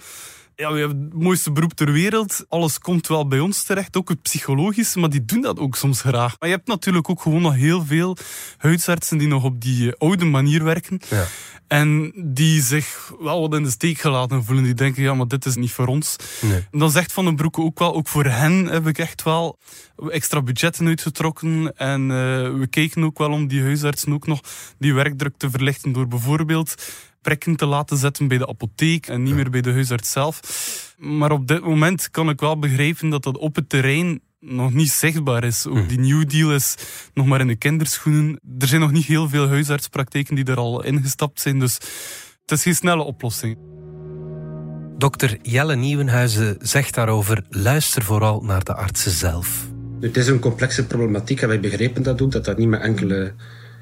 ja, 0.56 0.72
we 0.72 0.78
hebben 0.78 1.04
het 1.04 1.22
mooiste 1.22 1.52
beroep 1.52 1.72
ter 1.72 1.92
wereld. 1.92 2.44
Alles 2.48 2.78
komt 2.78 3.06
wel 3.06 3.28
bij 3.28 3.40
ons 3.40 3.62
terecht, 3.62 3.96
ook 3.96 4.08
het 4.08 4.22
psychologische, 4.22 4.98
maar 4.98 5.10
die 5.10 5.24
doen 5.24 5.40
dat 5.40 5.58
ook 5.58 5.76
soms 5.76 6.00
graag. 6.00 6.36
Maar 6.38 6.48
je 6.48 6.54
hebt 6.54 6.68
natuurlijk 6.68 7.10
ook 7.10 7.22
gewoon 7.22 7.42
nog 7.42 7.54
heel 7.54 7.84
veel 7.84 8.16
huisartsen 8.56 9.18
die 9.18 9.28
nog 9.28 9.44
op 9.44 9.60
die 9.60 9.94
oude 9.96 10.24
manier 10.24 10.64
werken. 10.64 11.00
Ja. 11.08 11.26
En 11.66 12.12
die 12.16 12.62
zich 12.62 13.12
wel 13.20 13.40
wat 13.40 13.54
in 13.54 13.62
de 13.62 13.70
steek 13.70 13.98
gelaten 13.98 14.44
voelen. 14.44 14.64
Die 14.64 14.74
denken, 14.74 15.02
ja, 15.02 15.14
maar 15.14 15.28
dit 15.28 15.44
is 15.44 15.54
niet 15.54 15.72
voor 15.72 15.86
ons. 15.86 16.16
Nee. 16.40 16.66
Dan 16.70 16.90
zegt 16.90 17.12
Van 17.12 17.24
den 17.24 17.36
Broeke 17.36 17.60
ook 17.60 17.78
wel, 17.78 17.94
ook 17.94 18.08
voor 18.08 18.24
hen 18.24 18.66
heb 18.66 18.86
ik 18.86 18.98
echt 18.98 19.22
wel 19.22 19.58
extra 20.08 20.42
budgetten 20.42 20.86
uitgetrokken. 20.86 21.76
En 21.76 22.00
uh, 22.00 22.08
we 22.58 22.66
kijken 22.70 23.04
ook 23.04 23.18
wel 23.18 23.30
om 23.30 23.46
die 23.46 23.62
huisartsen 23.62 24.12
ook 24.12 24.26
nog 24.26 24.40
die 24.78 24.94
werkdruk 24.94 25.36
te 25.36 25.50
verlichten 25.50 25.92
door 25.92 26.08
bijvoorbeeld 26.08 26.74
prikken 27.24 27.56
te 27.56 27.66
laten 27.66 27.96
zetten 27.96 28.28
bij 28.28 28.38
de 28.38 28.48
apotheek 28.48 29.06
en 29.06 29.22
niet 29.22 29.34
meer 29.34 29.50
bij 29.50 29.60
de 29.60 29.72
huisarts 29.72 30.12
zelf. 30.12 30.40
Maar 30.98 31.32
op 31.32 31.46
dit 31.48 31.60
moment 31.60 32.10
kan 32.10 32.28
ik 32.28 32.40
wel 32.40 32.58
begrijpen 32.58 33.08
dat 33.08 33.22
dat 33.22 33.38
op 33.38 33.54
het 33.54 33.68
terrein 33.68 34.20
nog 34.40 34.72
niet 34.72 34.90
zichtbaar 34.90 35.44
is. 35.44 35.66
Ook 35.66 35.88
die 35.88 35.98
New 35.98 36.28
Deal 36.28 36.54
is 36.54 36.74
nog 37.14 37.26
maar 37.26 37.40
in 37.40 37.46
de 37.46 37.56
kinderschoenen. 37.56 38.40
Er 38.58 38.66
zijn 38.66 38.80
nog 38.80 38.92
niet 38.92 39.04
heel 39.04 39.28
veel 39.28 39.48
huisartspraktijken 39.48 40.34
die 40.34 40.44
er 40.44 40.56
al 40.56 40.84
ingestapt 40.84 41.40
zijn, 41.40 41.58
dus 41.58 41.74
het 42.40 42.50
is 42.50 42.62
geen 42.62 42.74
snelle 42.74 43.02
oplossing. 43.02 43.56
Dokter 44.98 45.38
Jelle 45.42 45.76
Nieuwenhuizen 45.76 46.56
zegt 46.60 46.94
daarover: 46.94 47.44
luister 47.48 48.02
vooral 48.02 48.40
naar 48.40 48.64
de 48.64 48.74
artsen 48.74 49.10
zelf. 49.10 49.68
Het 50.00 50.16
is 50.16 50.26
een 50.26 50.38
complexe 50.38 50.86
problematiek 50.86 51.42
en 51.42 51.48
wij 51.48 51.60
begrijpen 51.60 52.02
dat 52.02 52.22
ook, 52.22 52.32
dat 52.32 52.44
dat 52.44 52.58
niet 52.58 52.68
met 52.68 52.80
enkele 52.80 53.34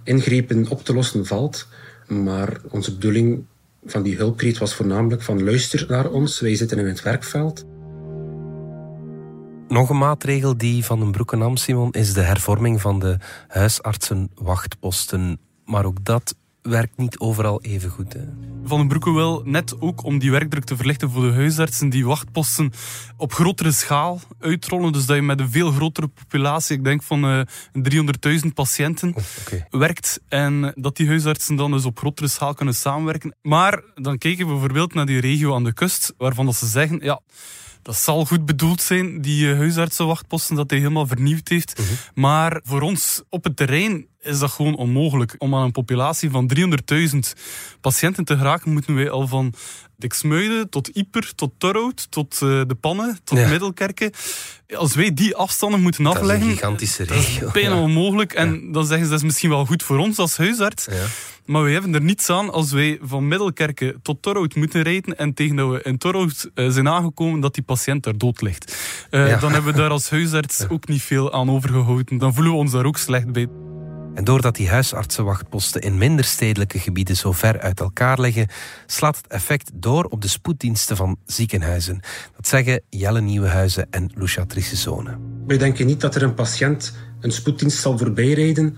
ingrepen 0.04 0.68
op 0.68 0.84
te 0.84 0.94
lossen 0.94 1.26
valt. 1.26 1.68
Maar 2.12 2.60
onze 2.70 2.92
bedoeling 2.92 3.44
van 3.84 4.02
die 4.02 4.16
hulpkreet 4.16 4.58
was 4.58 4.74
voornamelijk 4.74 5.22
van 5.22 5.44
luister 5.44 5.86
naar 5.88 6.10
ons, 6.10 6.40
wij 6.40 6.56
zitten 6.56 6.78
in 6.78 6.86
het 6.86 7.02
werkveld. 7.02 7.64
Nog 9.68 9.90
een 9.90 9.98
maatregel 9.98 10.56
die 10.56 10.84
Van 10.84 10.98
den 10.98 11.10
Broeke 11.10 11.36
nam, 11.36 11.56
Simon, 11.56 11.90
is 11.92 12.12
de 12.12 12.20
hervorming 12.20 12.80
van 12.80 12.98
de 12.98 13.16
huisartsenwachtposten. 13.48 15.40
Maar 15.64 15.84
ook 15.84 16.04
dat 16.04 16.34
werkt 16.62 16.96
niet 16.96 17.18
overal 17.18 17.62
even 17.62 17.90
goed. 17.90 18.12
Hè? 18.12 18.20
Van 18.64 18.78
den 18.78 18.88
Broeke 18.88 19.12
wil 19.12 19.42
net 19.44 19.80
ook 19.80 20.04
om 20.04 20.18
die 20.18 20.30
werkdruk 20.30 20.64
te 20.64 20.76
verlichten 20.76 21.10
voor 21.10 21.22
de 21.22 21.32
huisartsen 21.32 21.88
die 21.88 22.06
wachtposten 22.06 22.72
op 23.16 23.32
grotere 23.32 23.72
schaal 23.72 24.20
uitrollen. 24.40 24.92
Dus 24.92 25.06
dat 25.06 25.16
je 25.16 25.22
met 25.22 25.40
een 25.40 25.50
veel 25.50 25.70
grotere 25.70 26.08
populatie, 26.08 26.76
ik 26.76 26.84
denk 26.84 27.02
van 27.02 27.24
uh, 27.24 27.42
300.000 28.44 28.48
patiënten, 28.54 29.14
oh, 29.14 29.80
werkt. 29.80 30.20
En 30.28 30.72
dat 30.74 30.96
die 30.96 31.06
huisartsen 31.06 31.56
dan 31.56 31.70
dus 31.70 31.84
op 31.84 31.98
grotere 31.98 32.28
schaal 32.28 32.54
kunnen 32.54 32.74
samenwerken. 32.74 33.36
Maar 33.42 33.82
dan 33.94 34.18
kijken 34.18 34.46
we 34.46 34.52
bijvoorbeeld 34.52 34.94
naar 34.94 35.06
die 35.06 35.20
regio 35.20 35.54
aan 35.54 35.64
de 35.64 35.72
kust, 35.72 36.14
waarvan 36.16 36.46
dat 36.46 36.56
ze 36.56 36.66
zeggen, 36.66 36.98
ja, 37.02 37.20
dat 37.82 37.96
zal 37.96 38.24
goed 38.24 38.46
bedoeld 38.46 38.80
zijn, 38.82 39.20
die 39.20 39.50
eh, 39.50 39.56
huisartsenwachtposten, 39.56 40.56
dat 40.56 40.70
hij 40.70 40.78
helemaal 40.78 41.06
vernieuwd 41.06 41.48
heeft. 41.48 41.78
Mhm. 41.78 41.88
Maar 42.20 42.60
voor 42.64 42.80
ons 42.80 43.22
op 43.28 43.44
het 43.44 43.56
terrein 43.56 44.06
is 44.22 44.38
dat 44.38 44.50
gewoon 44.50 44.76
onmogelijk. 44.76 45.34
Om 45.38 45.54
aan 45.54 45.64
een 45.64 45.72
populatie 45.72 46.30
van 46.30 46.50
300.000 46.56 47.18
patiënten 47.80 48.24
te 48.24 48.36
geraken, 48.36 48.72
moeten 48.72 48.94
wij 48.94 49.10
al 49.10 49.26
van 49.26 49.54
Diksmuiden 49.96 50.68
tot 50.68 50.88
Ieper, 50.88 51.34
tot 51.34 51.52
Torhout, 51.58 52.10
tot 52.10 52.40
uh, 52.42 52.62
De 52.66 52.76
Pannen, 52.80 53.18
tot 53.24 53.48
Middelkerken. 53.48 54.10
Als 54.76 54.94
wij 54.94 55.14
die 55.14 55.36
afstanden 55.36 55.80
moeten 55.80 56.06
afleggen... 56.06 56.28
Dat 56.28 56.40
is 56.40 56.46
een 56.46 56.52
gigantische 56.52 57.04
regio. 57.04 57.50
bijna 57.50 57.80
onmogelijk. 57.80 58.32
En 58.32 58.72
dan 58.72 58.86
zeggen 58.86 59.04
ze, 59.04 59.10
dat 59.10 59.20
is 59.20 59.26
misschien 59.26 59.50
wel 59.50 59.66
goed 59.66 59.82
voor 59.82 59.98
ons 59.98 60.18
als 60.18 60.36
huisarts. 60.36 60.84
Ja. 60.84 61.04
Maar 61.46 61.64
we 61.64 61.70
hebben 61.70 61.94
er 61.94 62.02
niets 62.02 62.30
aan 62.30 62.50
als 62.50 62.72
wij 62.72 62.98
van 63.02 63.28
Middelkerken 63.28 64.00
tot 64.02 64.22
Torhout 64.22 64.54
moeten 64.54 64.82
rijden 64.82 65.18
en 65.18 65.34
tegen 65.34 65.56
dat 65.56 65.70
we 65.70 65.82
in 65.82 65.98
Torhout 65.98 66.50
uh, 66.54 66.70
zijn 66.70 66.88
aangekomen 66.88 67.40
dat 67.40 67.54
die 67.54 67.62
patiënt 67.62 68.04
daar 68.04 68.18
dood 68.18 68.42
ligt. 68.42 68.76
Uh, 69.10 69.40
Dan 69.40 69.52
hebben 69.52 69.72
we 69.72 69.78
daar 69.78 69.90
als 69.90 70.10
huisarts 70.10 70.68
ook 70.68 70.88
niet 70.88 71.02
veel 71.02 71.32
aan 71.32 71.50
overgehouden. 71.50 72.18
Dan 72.18 72.34
voelen 72.34 72.52
we 72.52 72.58
ons 72.58 72.72
daar 72.72 72.84
ook 72.84 72.98
slecht 72.98 73.32
bij. 73.32 73.46
En 74.14 74.24
doordat 74.24 74.56
die 74.56 74.68
huisartsenwachtposten 74.68 75.80
in 75.80 75.98
minder 75.98 76.24
stedelijke 76.24 76.78
gebieden 76.78 77.16
zo 77.16 77.32
ver 77.32 77.60
uit 77.60 77.80
elkaar 77.80 78.20
liggen, 78.20 78.46
slaat 78.86 79.16
het 79.16 79.26
effect 79.26 79.70
door 79.74 80.04
op 80.04 80.22
de 80.22 80.28
spoeddiensten 80.28 80.96
van 80.96 81.16
ziekenhuizen. 81.26 82.00
Dat 82.36 82.48
zeggen 82.48 82.82
Jelle 82.88 83.20
Nieuwenhuizen 83.20 83.86
en 83.90 84.10
Lucia 84.14 84.44
Trissezone. 84.46 85.16
Wij 85.46 85.58
denken 85.58 85.86
niet 85.86 86.00
dat 86.00 86.14
er 86.14 86.22
een 86.22 86.34
patiënt 86.34 86.92
een 87.20 87.32
spoeddienst 87.32 87.80
zal 87.80 87.98
voorbijrijden 87.98 88.76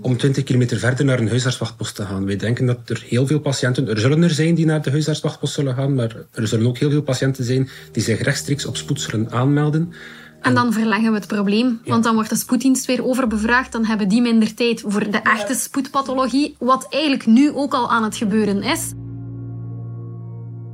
om 0.00 0.16
20 0.16 0.44
kilometer 0.44 0.78
verder 0.78 1.04
naar 1.04 1.18
een 1.18 1.28
huisartswachtpost 1.28 1.94
te 1.94 2.04
gaan. 2.04 2.26
Wij 2.26 2.36
denken 2.36 2.66
dat 2.66 2.90
er 2.90 3.04
heel 3.08 3.26
veel 3.26 3.40
patiënten, 3.40 3.88
er 3.88 3.98
zullen 3.98 4.22
er 4.22 4.30
zijn 4.30 4.54
die 4.54 4.66
naar 4.66 4.82
de 4.82 4.90
huisartswachtpost 4.90 5.54
zullen 5.54 5.74
gaan, 5.74 5.94
maar 5.94 6.16
er 6.32 6.48
zullen 6.48 6.66
ook 6.66 6.78
heel 6.78 6.90
veel 6.90 7.02
patiënten 7.02 7.44
zijn 7.44 7.68
die 7.92 8.02
zich 8.02 8.20
rechtstreeks 8.20 8.66
op 8.66 8.76
spoed 8.76 9.00
zullen 9.00 9.30
aanmelden. 9.30 9.92
En 10.40 10.54
dan 10.54 10.72
verleggen 10.72 11.10
we 11.12 11.18
het 11.18 11.26
probleem, 11.26 11.80
want 11.84 12.04
dan 12.04 12.14
wordt 12.14 12.30
de 12.30 12.36
spoeddienst 12.36 12.86
weer 12.86 13.04
overbevraagd. 13.04 13.72
Dan 13.72 13.84
hebben 13.84 14.08
die 14.08 14.22
minder 14.22 14.54
tijd 14.54 14.80
voor 14.86 15.10
de 15.10 15.18
echte 15.18 15.54
spoedpathologie, 15.54 16.56
wat 16.58 16.86
eigenlijk 16.90 17.26
nu 17.26 17.52
ook 17.54 17.74
al 17.74 17.90
aan 17.90 18.02
het 18.02 18.16
gebeuren 18.16 18.62
is. 18.62 18.92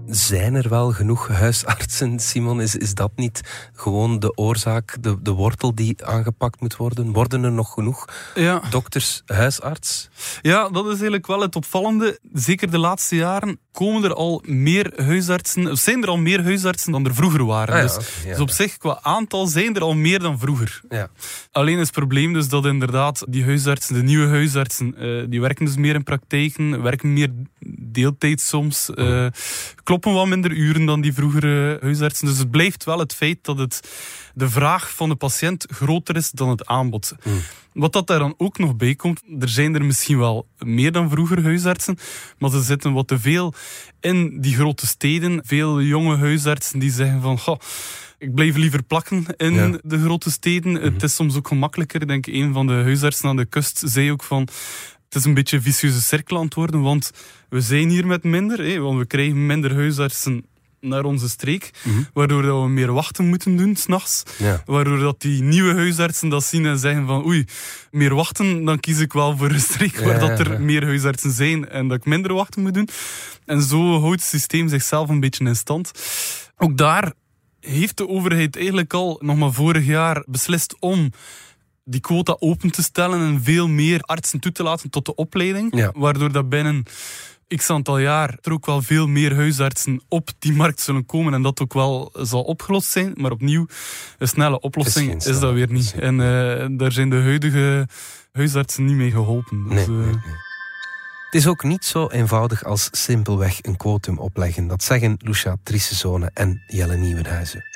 Zijn 0.07 0.55
er 0.55 0.69
wel 0.69 0.93
genoeg 0.93 1.29
huisartsen, 1.29 2.19
Simon? 2.19 2.61
Is, 2.61 2.77
is 2.77 2.95
dat 2.95 3.13
niet 3.17 3.41
gewoon 3.73 4.19
de 4.19 4.37
oorzaak, 4.37 4.97
de, 5.01 5.23
de 5.23 5.31
wortel 5.31 5.75
die 5.75 6.05
aangepakt 6.05 6.61
moet 6.61 6.77
worden? 6.77 7.13
Worden 7.13 7.45
er 7.45 7.53
nog 7.53 7.73
genoeg 7.73 8.05
ja. 8.35 8.63
dokters, 8.71 9.23
huisarts? 9.27 10.09
Ja, 10.43 10.69
dat 10.69 10.85
is 10.85 10.91
eigenlijk 10.91 11.27
wel 11.27 11.41
het 11.41 11.57
opvallende. 11.57 12.19
Zeker 12.33 12.71
de 12.71 12.79
laatste 12.79 13.17
jaren 13.17 13.59
komen 13.73 14.05
er 14.05 14.15
al 14.15 14.43
meer 14.47 14.93
huisartsen, 14.97 15.71
of 15.71 15.79
zijn 15.79 16.03
er 16.03 16.09
al 16.09 16.17
meer 16.17 16.43
huisartsen 16.43 16.93
dan 16.93 17.07
er 17.07 17.15
vroeger 17.15 17.45
waren. 17.45 17.75
Ah 17.75 17.83
dus, 17.83 18.23
dus, 18.25 18.39
op 18.39 18.51
zich, 18.51 18.77
qua 18.77 18.99
aantal, 19.03 19.47
zijn 19.47 19.77
er 19.77 19.83
al 19.83 19.95
meer 19.95 20.19
dan 20.19 20.39
vroeger. 20.39 20.81
Ja. 20.89 21.09
Alleen 21.51 21.79
is 21.79 21.87
het 21.87 21.95
probleem 21.95 22.33
dus 22.33 22.49
dat 22.49 22.65
inderdaad 22.65 23.25
die 23.29 23.45
huisartsen, 23.45 23.95
de 23.95 24.03
nieuwe 24.03 24.29
huisartsen, 24.29 24.95
uh, 24.99 25.25
die 25.29 25.41
werken 25.41 25.65
dus 25.65 25.77
meer 25.77 25.95
in 25.95 26.03
praktijken, 26.03 26.83
werken 26.83 27.13
meer 27.13 27.31
deeltijd 27.77 28.41
soms. 28.41 28.91
Uh, 28.95 29.27
kloppen 29.85 30.13
wat 30.13 30.27
minder 30.27 30.51
uren 30.51 30.87
dan 30.87 31.01
die 31.01 31.13
vroegere 31.13 31.79
huisartsen. 31.81 32.27
Dus 32.27 32.39
het 32.39 32.51
blijft 32.51 32.85
wel 32.85 32.99
het 32.99 33.15
feit 33.15 33.39
dat 33.43 33.59
het, 33.59 33.81
de 34.35 34.49
vraag 34.49 34.95
van 34.95 35.09
de 35.09 35.15
patiënt 35.15 35.67
groter 35.71 36.17
is 36.17 36.31
dan 36.31 36.49
het 36.49 36.67
aanbod. 36.67 37.15
Hmm. 37.23 37.41
Wat 37.73 37.93
dat 37.93 38.07
daar 38.07 38.19
dan 38.19 38.35
ook 38.37 38.59
nog 38.59 38.77
bij 38.77 38.95
komt, 38.95 39.23
er 39.41 39.49
zijn 39.49 39.75
er 39.75 39.85
misschien 39.85 40.19
wel 40.19 40.47
meer 40.59 40.93
dan 40.93 41.11
vroeger 41.11 41.43
huisartsen, 41.43 41.99
maar 42.39 42.51
ze 42.51 42.63
zitten 42.63 42.93
wat 42.93 43.09
te 43.09 43.19
veel 43.19 43.55
in 44.01 44.41
die 44.41 44.55
grote 44.55 44.87
steden. 44.87 45.41
Veel 45.47 45.83
jonge 45.83 46.17
huisartsen 46.17 46.79
die 46.79 46.91
zeggen 46.91 47.21
van, 47.21 47.39
goh, 47.39 47.59
ik 48.19 48.35
blijf 48.35 48.57
liever 48.57 48.83
plakken 48.83 49.27
in 49.37 49.81
de 49.83 49.99
grote 49.99 50.31
steden. 50.31 50.75
Het 50.75 50.83
hmm. 50.83 51.01
is 51.01 51.15
soms 51.15 51.37
ook 51.37 51.49
gemakkelijker. 51.49 52.01
Ik 52.01 52.09
denk, 52.09 52.27
een 52.27 52.53
van 52.53 52.67
de 52.67 52.73
huisartsen 52.73 53.29
aan 53.29 53.37
de 53.37 53.45
kust 53.45 53.83
zei 53.85 54.13
ook 54.13 54.23
van, 54.23 54.49
het 55.15 55.23
is 55.23 55.29
een 55.29 55.35
beetje 55.35 55.57
een 55.57 55.63
vicieuze 55.63 56.01
cirkel 56.01 56.37
aan 56.37 56.45
het 56.45 56.55
worden, 56.55 56.83
want 56.83 57.11
we 57.49 57.61
zijn 57.61 57.89
hier 57.89 58.07
met 58.07 58.25
minder, 58.25 58.59
hè, 58.59 58.79
want 58.79 58.99
we 58.99 59.07
krijgen 59.07 59.47
minder 59.47 59.75
huisartsen 59.75 60.45
naar 60.81 61.05
onze 61.05 61.29
streek, 61.29 61.71
mhm. 61.83 62.03
waardoor 62.13 62.43
dat 62.43 62.63
we 62.63 62.69
meer 62.69 62.93
wachten 62.93 63.27
moeten 63.27 63.57
doen 63.57 63.77
s'nachts. 63.77 64.23
Ja. 64.39 64.63
Waardoor 64.65 64.99
dat 64.99 65.21
die 65.21 65.43
nieuwe 65.43 65.75
huisartsen 65.75 66.29
dat 66.29 66.45
zien 66.45 66.67
en 66.67 66.79
zeggen 66.79 67.07
van 67.07 67.27
oei, 67.27 67.45
meer 67.91 68.15
wachten, 68.15 68.65
dan 68.65 68.81
kies 68.81 69.01
ik 69.01 69.13
wel 69.13 69.37
voor 69.37 69.51
een 69.51 69.61
streek 69.61 69.99
waar 69.99 70.19
dat 70.19 70.39
er 70.39 70.61
meer 70.61 70.85
huisartsen 70.85 71.31
zijn 71.31 71.69
en 71.69 71.89
dat 71.89 71.97
ik 71.97 72.05
minder 72.05 72.35
wachten 72.35 72.63
moet 72.63 72.75
doen. 72.75 72.89
En 73.45 73.63
zo 73.63 74.01
houdt 74.01 74.21
het 74.21 74.31
systeem 74.31 74.69
zichzelf 74.69 75.09
een 75.09 75.21
beetje 75.21 75.45
in 75.45 75.57
stand. 75.57 75.91
Ook 76.57 76.77
daar 76.77 77.13
heeft 77.61 77.97
de 77.97 78.09
overheid 78.09 78.57
eigenlijk 78.57 78.93
al 78.93 79.21
nog 79.23 79.37
maar 79.37 79.53
vorig 79.53 79.87
jaar 79.87 80.25
beslist 80.27 80.77
om 80.79 81.11
die 81.85 82.01
quota 82.01 82.37
open 82.39 82.71
te 82.71 82.83
stellen 82.83 83.21
en 83.21 83.43
veel 83.43 83.69
meer 83.69 84.01
artsen 84.01 84.41
toe 84.41 84.53
te 84.53 84.63
laten 84.63 84.91
tot 84.91 85.05
de 85.05 85.15
opleiding. 85.15 85.91
Waardoor 85.95 86.33
dat 86.33 86.49
binnen 86.49 86.83
x 87.57 87.71
aantal 87.71 87.99
jaar 87.99 88.39
er 88.43 88.53
ook 88.53 88.67
wel 88.67 88.83
veel 88.83 89.07
meer 89.07 89.35
huisartsen 89.35 90.03
op 90.09 90.31
die 90.39 90.53
markt 90.53 90.81
zullen 90.81 91.07
komen 91.07 91.35
en 91.35 91.43
dat 91.43 91.61
ook 91.61 91.73
wel 91.73 92.13
zal 92.13 92.43
opgelost 92.43 92.91
zijn. 92.91 93.13
Maar 93.15 93.31
opnieuw, 93.31 93.67
een 94.19 94.29
snelle 94.29 94.61
oplossing 94.61 95.25
is, 95.25 95.41
dat 95.41 95.53
weer 95.53 95.73
niet. 95.73 95.95
En 95.99 96.15
uh, 96.15 96.67
daar 96.79 96.93
zijn 96.93 97.11
de 97.11 97.21
huidige 97.21 97.89
huisartsen 98.33 98.85
niet 98.85 98.97
mee 98.97 99.11
geholpen. 99.11 99.69
Dus, 99.69 99.87
nee, 99.87 99.97
uh... 99.97 100.07
Het 101.25 101.43
is 101.43 101.49
ook 101.49 101.63
niet 101.63 101.85
zo 101.85 102.07
eenvoudig 102.09 102.65
als 102.65 102.89
simpelweg 102.93 103.59
een 103.63 103.77
quotum 103.77 104.19
opleggen. 104.19 104.67
Dat 104.67 104.85
zeggen 104.85 105.17
Lucia 105.19 105.57
Trissezone 105.63 106.31
en 106.35 106.63
Jelle 106.67 106.97
Nieuwenhuizen. 106.97 107.74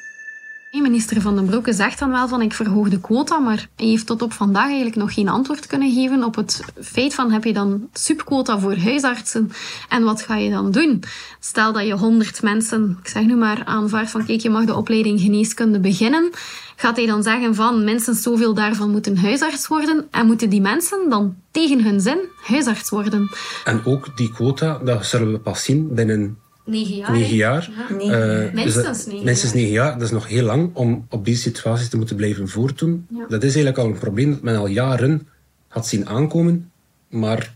Minister 0.70 1.20
Van 1.20 1.36
den 1.36 1.46
Broeke 1.46 1.72
zegt 1.72 1.98
dan 1.98 2.10
wel 2.10 2.28
van 2.28 2.42
ik 2.42 2.52
verhoog 2.52 2.88
de 2.88 3.00
quota, 3.00 3.38
maar 3.38 3.68
hij 3.76 3.86
heeft 3.86 4.06
tot 4.06 4.22
op 4.22 4.32
vandaag 4.32 4.66
eigenlijk 4.66 4.96
nog 4.96 5.14
geen 5.14 5.28
antwoord 5.28 5.66
kunnen 5.66 5.92
geven 5.92 6.24
op 6.24 6.34
het 6.34 6.62
feit 6.80 7.14
van 7.14 7.30
heb 7.30 7.44
je 7.44 7.52
dan 7.52 7.88
subquota 7.92 8.58
voor 8.58 8.76
huisartsen 8.76 9.50
en 9.88 10.02
wat 10.02 10.22
ga 10.22 10.36
je 10.36 10.50
dan 10.50 10.70
doen? 10.70 11.02
Stel 11.40 11.72
dat 11.72 11.86
je 11.86 11.92
100 11.92 12.42
mensen, 12.42 12.98
ik 13.02 13.08
zeg 13.08 13.24
nu 13.24 13.36
maar, 13.36 13.64
aanvaardt 13.64 14.10
van 14.10 14.24
kijk 14.24 14.40
je 14.40 14.50
mag 14.50 14.64
de 14.64 14.74
opleiding 14.74 15.20
geneeskunde 15.20 15.80
beginnen, 15.80 16.30
gaat 16.76 16.96
hij 16.96 17.06
dan 17.06 17.22
zeggen 17.22 17.54
van 17.54 17.84
minstens 17.84 18.22
zoveel 18.22 18.54
daarvan 18.54 18.90
moeten 18.90 19.18
huisarts 19.18 19.66
worden 19.66 20.06
en 20.10 20.26
moeten 20.26 20.50
die 20.50 20.60
mensen 20.60 21.10
dan 21.10 21.36
tegen 21.50 21.82
hun 21.82 22.00
zin 22.00 22.18
huisarts 22.42 22.90
worden? 22.90 23.30
En 23.64 23.84
ook 23.84 24.16
die 24.16 24.32
quota, 24.32 24.78
dat 24.84 25.06
zullen 25.06 25.32
we 25.32 25.38
pas 25.38 25.64
zien 25.64 25.94
binnen 25.94 26.38
Negen 26.68 26.96
jaar. 26.96 27.12
Negen 27.12 27.36
jaar. 27.36 27.70
Uh, 27.90 28.52
minstens 28.52 29.06
negen 29.06 29.24
Minstens 29.24 29.52
negen 29.52 29.70
jaar. 29.70 29.92
Dat 29.92 30.02
is 30.02 30.10
nog 30.10 30.28
heel 30.28 30.44
lang 30.44 30.70
om 30.74 31.06
op 31.08 31.24
die 31.24 31.36
situatie 31.36 31.88
te 31.88 31.96
moeten 31.96 32.16
blijven 32.16 32.48
voortdoen. 32.48 33.06
Dat 33.28 33.42
is 33.42 33.54
eigenlijk 33.54 33.78
al 33.78 33.86
een 33.86 33.98
probleem 33.98 34.30
dat 34.30 34.42
men 34.42 34.56
al 34.56 34.66
jaren 34.66 35.28
had 35.68 35.86
zien 35.86 36.08
aankomen, 36.08 36.70
maar 37.08 37.54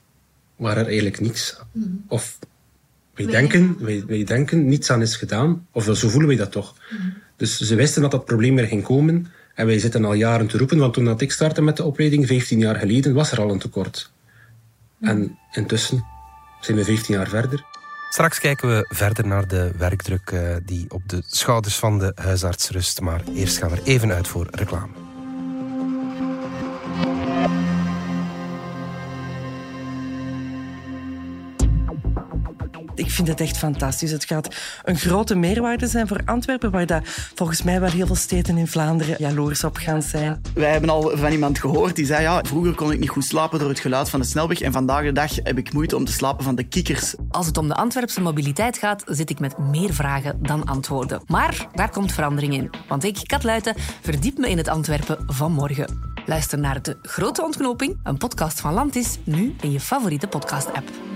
waar 0.56 0.76
er 0.76 0.86
eigenlijk 0.86 1.20
niks... 1.20 1.60
Mhm. 1.72 1.86
Of 2.08 2.38
wij, 3.14 3.26
denken, 3.26 3.76
wij, 3.78 4.04
wij, 4.06 4.24
denken, 4.24 4.66
niets 4.68 4.90
aan 4.90 5.02
is 5.02 5.16
gedaan. 5.16 5.66
Of 5.72 5.84
zo 5.84 6.08
voelen 6.08 6.28
wij 6.28 6.36
dat 6.36 6.52
toch. 6.52 6.74
Mhm. 6.90 7.08
Dus 7.36 7.60
ze 7.60 7.74
wisten 7.74 8.02
dat 8.02 8.10
dat 8.10 8.24
probleem 8.24 8.58
er 8.58 8.66
ging 8.66 8.82
komen. 8.82 9.26
En 9.54 9.66
wij 9.66 9.78
zitten 9.78 10.04
al 10.04 10.14
jaren 10.14 10.46
te 10.46 10.58
roepen, 10.58 10.78
want 10.78 10.94
toen 10.94 11.04
dat 11.04 11.20
ik 11.20 11.32
startte 11.32 11.62
met 11.62 11.76
de 11.76 11.84
opleiding, 11.84 12.26
15 12.26 12.58
jaar 12.58 12.76
geleden, 12.76 13.14
was 13.14 13.32
er 13.32 13.40
al 13.40 13.50
een 13.50 13.58
tekort. 13.58 14.12
Mhm. 14.98 15.10
En 15.10 15.38
intussen 15.52 16.04
zijn 16.60 16.76
we 16.76 16.84
15 16.84 17.14
jaar 17.14 17.28
verder. 17.28 17.64
Straks 18.12 18.40
kijken 18.40 18.68
we 18.68 18.86
verder 18.88 19.26
naar 19.26 19.48
de 19.48 19.72
werkdruk 19.76 20.30
eh, 20.30 20.56
die 20.62 20.86
op 20.88 21.08
de 21.08 21.22
schouders 21.26 21.76
van 21.76 21.98
de 21.98 22.12
huisarts 22.14 22.70
rust. 22.70 23.00
Maar 23.00 23.22
eerst 23.34 23.58
gaan 23.58 23.70
we 23.70 23.76
er 23.76 23.82
even 23.82 24.12
uit 24.12 24.28
voor 24.28 24.46
reclame. 24.50 25.11
Ik 32.94 33.10
vind 33.10 33.28
het 33.28 33.40
echt 33.40 33.58
fantastisch. 33.58 34.10
Het 34.10 34.24
gaat 34.24 34.54
een 34.84 34.96
grote 34.96 35.34
meerwaarde 35.34 35.86
zijn 35.86 36.08
voor 36.08 36.20
Antwerpen, 36.24 36.70
waar 36.70 36.86
dat 36.86 37.02
volgens 37.34 37.62
mij 37.62 37.80
wel 37.80 37.90
heel 37.90 38.06
veel 38.06 38.14
steden 38.14 38.56
in 38.58 38.66
Vlaanderen 38.66 39.16
jaloers 39.18 39.64
op 39.64 39.76
gaan 39.76 40.02
zijn. 40.02 40.40
Wij 40.54 40.70
hebben 40.70 40.90
al 40.90 41.16
van 41.16 41.32
iemand 41.32 41.58
gehoord 41.58 41.96
die 41.96 42.06
zei, 42.06 42.22
ja, 42.22 42.42
vroeger 42.44 42.74
kon 42.74 42.92
ik 42.92 42.98
niet 42.98 43.08
goed 43.08 43.24
slapen 43.24 43.58
door 43.58 43.68
het 43.68 43.80
geluid 43.80 44.08
van 44.08 44.20
de 44.20 44.26
snelweg 44.26 44.60
en 44.60 44.72
vandaag 44.72 45.04
de 45.04 45.12
dag 45.12 45.34
heb 45.34 45.58
ik 45.58 45.72
moeite 45.72 45.96
om 45.96 46.04
te 46.04 46.12
slapen 46.12 46.44
van 46.44 46.54
de 46.54 46.64
kikkers. 46.64 47.14
Als 47.30 47.46
het 47.46 47.56
om 47.56 47.68
de 47.68 47.74
Antwerpse 47.74 48.20
mobiliteit 48.20 48.78
gaat, 48.78 49.02
zit 49.06 49.30
ik 49.30 49.38
met 49.38 49.58
meer 49.58 49.94
vragen 49.94 50.38
dan 50.42 50.64
antwoorden. 50.64 51.22
Maar 51.26 51.66
daar 51.74 51.90
komt 51.90 52.12
verandering 52.12 52.54
in. 52.54 52.70
Want 52.88 53.04
ik, 53.04 53.18
Kat 53.22 53.44
Luiten, 53.44 53.74
verdiep 54.02 54.38
me 54.38 54.50
in 54.50 54.56
het 54.56 54.68
Antwerpen 54.68 55.24
van 55.26 55.52
morgen. 55.52 56.10
Luister 56.26 56.58
naar 56.58 56.82
De 56.82 56.96
Grote 57.02 57.42
Ontknoping, 57.42 58.00
een 58.02 58.18
podcast 58.18 58.60
van 58.60 58.72
Landis, 58.72 59.18
nu 59.24 59.54
in 59.60 59.72
je 59.72 59.80
favoriete 59.80 60.26
podcast-app. 60.26 61.11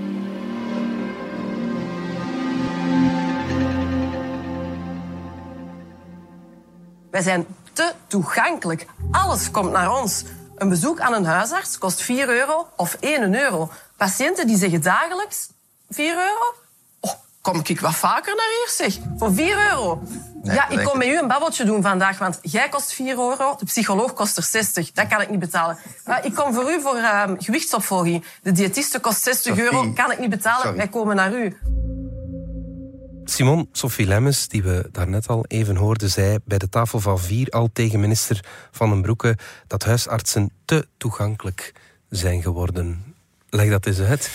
Wij 7.16 7.24
zijn 7.24 7.46
te 7.72 7.92
toegankelijk. 8.06 8.86
Alles 9.10 9.50
komt 9.50 9.72
naar 9.72 9.92
ons. 10.00 10.24
Een 10.56 10.68
bezoek 10.68 11.00
aan 11.00 11.12
een 11.12 11.24
huisarts 11.24 11.78
kost 11.78 12.02
4 12.02 12.28
euro 12.28 12.66
of 12.76 12.96
1 13.00 13.34
euro. 13.34 13.70
Patiënten 13.96 14.46
die 14.46 14.56
zeggen 14.56 14.82
dagelijks 14.82 15.48
4 15.90 16.14
euro? 16.14 16.54
Oh, 17.00 17.12
kom 17.40 17.60
ik 17.64 17.80
wat 17.80 17.94
vaker 17.94 18.36
naar 18.36 18.46
hier, 18.46 18.68
zeg. 18.68 19.04
Voor 19.18 19.34
4 19.34 19.70
euro. 19.70 20.02
ja, 20.42 20.68
ik 20.68 20.84
kom 20.84 20.98
met 20.98 21.06
u 21.08 21.18
een 21.18 21.28
babbeltje 21.28 21.64
doen 21.64 21.82
vandaag, 21.82 22.18
want 22.18 22.38
jij 22.42 22.68
kost 22.68 22.92
4 22.92 23.18
euro, 23.18 23.56
de 23.58 23.64
psycholoog 23.64 24.12
kost 24.12 24.36
er 24.36 24.42
60. 24.42 24.92
Dat 24.92 25.06
kan 25.06 25.20
ik 25.20 25.30
niet 25.30 25.40
betalen. 25.40 25.78
Maar 26.04 26.24
ik 26.24 26.34
kom 26.34 26.54
voor 26.54 26.70
u 26.70 26.80
voor 26.80 26.96
uh, 26.96 27.22
gewichtsopvolging. 27.38 28.24
De 28.42 28.52
diëtiste 28.52 29.00
kost 29.00 29.22
60 29.22 29.56
Sophie. 29.56 29.64
euro, 29.64 29.92
kan 29.92 30.12
ik 30.12 30.18
niet 30.18 30.30
betalen. 30.30 30.62
Sorry. 30.62 30.76
Wij 30.76 30.88
komen 30.88 31.16
naar 31.16 31.32
u. 31.32 31.56
Simon, 33.30 33.68
Sophie 33.72 34.06
Lemmens, 34.06 34.48
die 34.48 34.62
we 34.62 34.88
daarnet 34.92 35.28
al 35.28 35.44
even 35.48 35.76
hoorden, 35.76 36.10
zei 36.10 36.38
bij 36.44 36.58
de 36.58 36.68
tafel 36.68 37.00
van 37.00 37.20
vier 37.20 37.48
al 37.48 37.68
tegen 37.72 38.00
minister 38.00 38.44
Van 38.70 38.90
den 38.90 39.02
Broeke 39.02 39.38
dat 39.66 39.84
huisartsen 39.84 40.50
te 40.64 40.86
toegankelijk 40.96 41.72
zijn 42.10 42.42
geworden. 42.42 43.14
Leg 43.48 43.70
dat 43.70 43.86
eens 43.86 44.00
uit. 44.00 44.30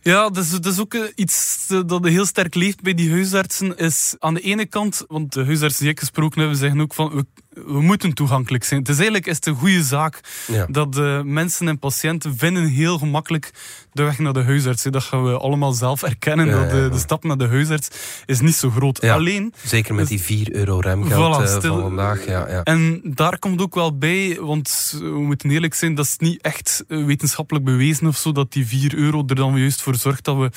Ja, 0.00 0.30
dat 0.30 0.66
is 0.66 0.80
ook 0.80 0.94
eh, 0.94 1.02
iets 1.14 1.66
eh, 1.68 1.80
dat 1.86 2.04
heel 2.04 2.26
sterk 2.26 2.54
leeft 2.54 2.82
bij 2.82 2.94
die 2.94 3.10
huisartsen. 3.10 3.76
Is 3.76 4.14
aan 4.18 4.34
de 4.34 4.40
ene 4.40 4.66
kant, 4.66 5.04
want 5.08 5.32
de 5.32 5.44
huisartsen 5.44 5.82
die 5.82 5.92
ik 5.92 5.98
gesproken 5.98 6.40
heb, 6.40 6.54
zeggen 6.54 6.80
ook 6.80 6.94
van 6.94 7.26
we 7.66 7.80
moeten 7.80 8.12
toegankelijk 8.12 8.64
zijn. 8.64 8.80
Het 8.80 8.88
is 8.88 8.94
eigenlijk 8.94 9.26
is 9.26 9.36
het 9.36 9.46
een 9.46 9.54
goede 9.54 9.82
zaak 9.82 10.20
Ja. 10.46 10.66
dat 10.70 10.96
eh, 10.98 11.20
mensen 11.22 11.68
en 11.68 11.78
patiënten 11.78 12.36
vinden 12.38 12.66
heel 12.66 12.98
gemakkelijk 12.98 13.50
de 13.92 14.02
weg 14.02 14.18
naar 14.18 14.32
de 14.32 14.42
huisarts. 14.42 14.84
hè. 14.84 14.90
Dat 14.90 15.02
gaan 15.02 15.24
we 15.24 15.38
allemaal 15.38 15.72
zelf 15.72 16.02
erkennen. 16.02 16.46
Ja, 16.46 16.52
dat 16.60 16.70
de, 16.70 16.88
de 16.92 16.98
stap 16.98 17.24
naar 17.24 17.36
de 17.38 17.46
huisarts 17.48 17.88
is 18.26 18.40
niet 18.40 18.54
zo 18.54 18.70
groot. 18.70 19.00
Alleen, 19.04 19.54
Zeker 19.64 19.94
met 19.94 20.08
die 20.08 20.20
4 20.20 20.54
euro 20.54 20.78
remgeld 20.78 21.36
Voilà, 21.38 21.42
eh, 21.42 21.56
stil- 21.58 21.72
van 21.74 21.82
vandaag. 21.82 22.26
Ja, 22.26 22.48
ja. 22.48 22.62
En 22.62 23.00
daar 23.04 23.38
komt 23.38 23.60
ook 23.60 23.74
wel 23.74 23.98
bij, 23.98 24.38
want 24.40 24.96
we 25.00 25.04
moeten 25.20 25.50
eerlijk 25.50 25.74
zijn, 25.74 25.94
dat 25.94 26.04
is 26.04 26.16
niet 26.18 26.42
echt 26.42 26.84
eh, 26.88 27.04
wetenschappelijk 27.04 27.64
bewezen 27.64 28.06
of 28.06 28.16
zo, 28.16 28.32
dat 28.32 28.52
die 28.52 28.66
4 28.66 28.94
euro 28.94 29.22
er 29.26 29.34
dan 29.34 29.56
juist 29.58 29.82
voor 29.82 29.94
zorgt 29.94 30.24
dat 30.24 30.36
we 30.36 30.50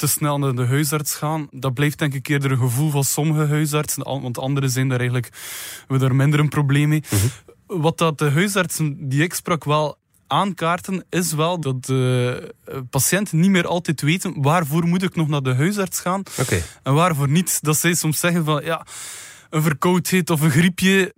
te 0.00 0.06
snel 0.06 0.38
naar 0.38 0.54
de 0.54 0.66
huisarts 0.66 1.14
gaan. 1.14 1.48
Dat 1.50 1.74
blijft 1.74 1.98
denk 1.98 2.14
ik 2.14 2.28
eerder 2.28 2.50
een 2.50 2.58
gevoel 2.58 2.90
van 2.90 3.04
sommige 3.04 3.46
huisartsen, 3.46 4.04
want 4.04 4.38
anderen 4.38 4.70
zijn 4.70 4.88
daar 4.88 4.98
eigenlijk, 4.98 5.32
we 5.88 5.98
daar 5.98 6.14
minder 6.14 6.40
een 6.40 6.48
probleem 6.48 6.88
mee. 6.88 7.02
Wat 7.66 7.98
dat 7.98 8.18
de 8.18 8.30
huisartsen 8.30 9.08
die 9.08 9.22
ik 9.22 9.34
sprak 9.34 9.64
wel 9.64 9.98
aankaarten, 10.26 11.04
is 11.08 11.32
wel 11.32 11.60
dat 11.60 11.84
de 11.84 12.54
eh, 12.64 12.78
patiënten 12.90 13.40
niet 13.40 13.50
meer 13.50 13.66
altijd 13.66 14.00
weten 14.00 14.42
waarvoor 14.42 14.86
moet 14.86 15.02
ik 15.02 15.16
nog 15.16 15.28
naar 15.28 15.42
de 15.42 15.54
huisarts 15.54 16.00
gaan 16.00 16.22
Oké. 16.38 16.62
en 16.82 16.94
waarvoor 16.94 17.28
niet. 17.28 17.58
Dat 17.62 17.76
zij 17.76 17.94
soms 17.94 18.20
zeggen 18.20 18.44
van 18.44 18.64
ja, 18.64 18.86
een 19.50 19.62
verkoudheid 19.62 20.30
of 20.30 20.40
een 20.40 20.50
griepje, 20.50 21.14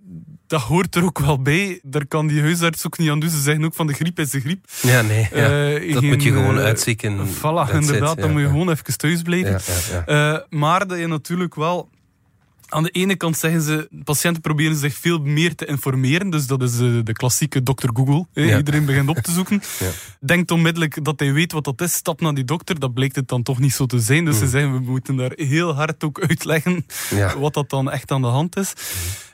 dat 0.47 0.61
hoort 0.61 0.95
er 0.95 1.03
ook 1.03 1.19
wel 1.19 1.41
bij. 1.41 1.79
Daar 1.83 2.05
kan 2.07 2.27
die 2.27 2.41
huisarts 2.41 2.85
ook 2.85 2.97
niet 2.97 3.09
aan 3.09 3.19
doen. 3.19 3.29
Ze 3.29 3.41
zeggen 3.41 3.63
ook 3.65 3.73
van 3.73 3.87
de 3.87 3.93
griep 3.93 4.19
is 4.19 4.29
de 4.29 4.39
griep. 4.39 4.65
Ja, 4.81 5.01
nee. 5.01 5.27
Ja. 5.33 5.73
Eh, 5.75 5.93
dat 5.93 5.99
geen, 6.01 6.09
moet 6.09 6.23
je 6.23 6.31
gewoon 6.31 6.57
eh, 6.57 6.63
uitzieken. 6.63 7.27
Voilà, 7.27 7.73
inderdaad. 7.73 8.17
Dan 8.17 8.27
Ja, 8.27 8.31
moet 8.31 8.41
je 8.41 8.47
gewoon 8.47 8.69
even 8.69 8.97
thuis 8.97 9.21
blijven. 9.21 9.61
Eh, 10.05 10.37
maar 10.49 10.87
dat 10.87 10.99
je 10.99 11.07
natuurlijk 11.07 11.55
wel... 11.55 11.89
Aan 12.69 12.83
de 12.83 12.89
ene 12.89 13.15
kant 13.15 13.37
zeggen 13.37 13.61
ze, 13.61 13.87
patiënten 14.03 14.41
proberen 14.41 14.75
zich 14.75 14.93
veel 14.93 15.19
meer 15.19 15.55
te 15.55 15.65
informeren. 15.65 16.29
Dus 16.29 16.47
dat 16.47 16.61
is 16.61 16.77
de 16.77 17.13
klassieke 17.13 17.63
dokter 17.63 17.89
Google. 17.93 18.25
Ja. 18.33 18.57
Iedereen 18.57 18.85
begint 18.85 19.09
op 19.09 19.17
te 19.17 19.31
zoeken. 19.31 19.61
Ja. 19.79 19.89
Denkt 20.19 20.51
onmiddellijk 20.51 21.03
dat 21.05 21.19
hij 21.19 21.33
weet 21.33 21.51
wat 21.51 21.63
dat 21.63 21.81
is. 21.81 21.93
Stap 21.93 22.21
naar 22.21 22.33
die 22.33 22.43
dokter. 22.45 22.79
Dat 22.79 22.93
blijkt 22.93 23.15
het 23.15 23.27
dan 23.27 23.43
toch 23.43 23.59
niet 23.59 23.73
zo 23.73 23.85
te 23.85 23.99
zijn. 23.99 24.25
Dus 24.25 24.37
ze 24.37 24.47
zeggen, 24.47 24.73
we 24.73 24.79
moeten 24.79 25.15
daar 25.15 25.31
heel 25.35 25.75
hard 25.75 26.03
ook 26.03 26.19
uitleggen 26.21 26.71
Mm. 26.73 27.17
Ja. 27.17 27.37
wat 27.39 27.53
dat 27.53 27.69
dan 27.69 27.91
echt 27.91 28.11
aan 28.11 28.21
de 28.21 28.27
hand 28.27 28.55
is. 28.57 28.73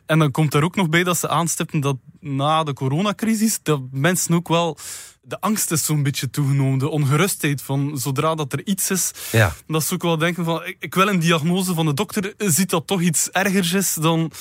En 0.09 0.19
dan 0.19 0.31
komt 0.31 0.53
er 0.53 0.63
ook 0.63 0.75
nog 0.75 0.89
bij 0.89 1.03
dat 1.03 1.17
ze 1.17 1.29
aanstippen 1.29 1.79
dat 1.79 1.97
na 2.19 2.63
de 2.63 2.73
coronacrisis, 2.73 3.59
dat 3.63 3.81
mensen 3.91 4.33
ook 4.33 4.47
wel... 4.47 4.77
De 5.21 5.39
angst 5.39 5.71
is 5.71 5.85
zo'n 5.85 6.03
beetje 6.03 6.29
toegenomen. 6.29 6.79
De 6.79 6.89
ongerustheid 6.89 7.61
van 7.61 7.97
zodra 7.97 8.35
dat 8.35 8.53
er 8.53 8.65
iets 8.65 8.89
is, 8.91 9.11
Ja. 9.31 9.53
dat 9.67 9.83
ze 9.83 9.93
ook 9.93 10.01
wel 10.01 10.17
denken 10.17 10.45
van, 10.45 10.65
ik, 10.65 10.75
ik 10.79 10.95
wil 10.95 11.07
een 11.07 11.19
diagnose 11.19 11.73
van 11.73 11.85
de 11.85 11.93
dokter, 11.93 12.33
ziet 12.37 12.69
dat 12.69 12.87
toch 12.87 13.01
iets 13.01 13.29
ergers 13.29 13.73
is, 13.73 13.93
dan, 13.93 14.31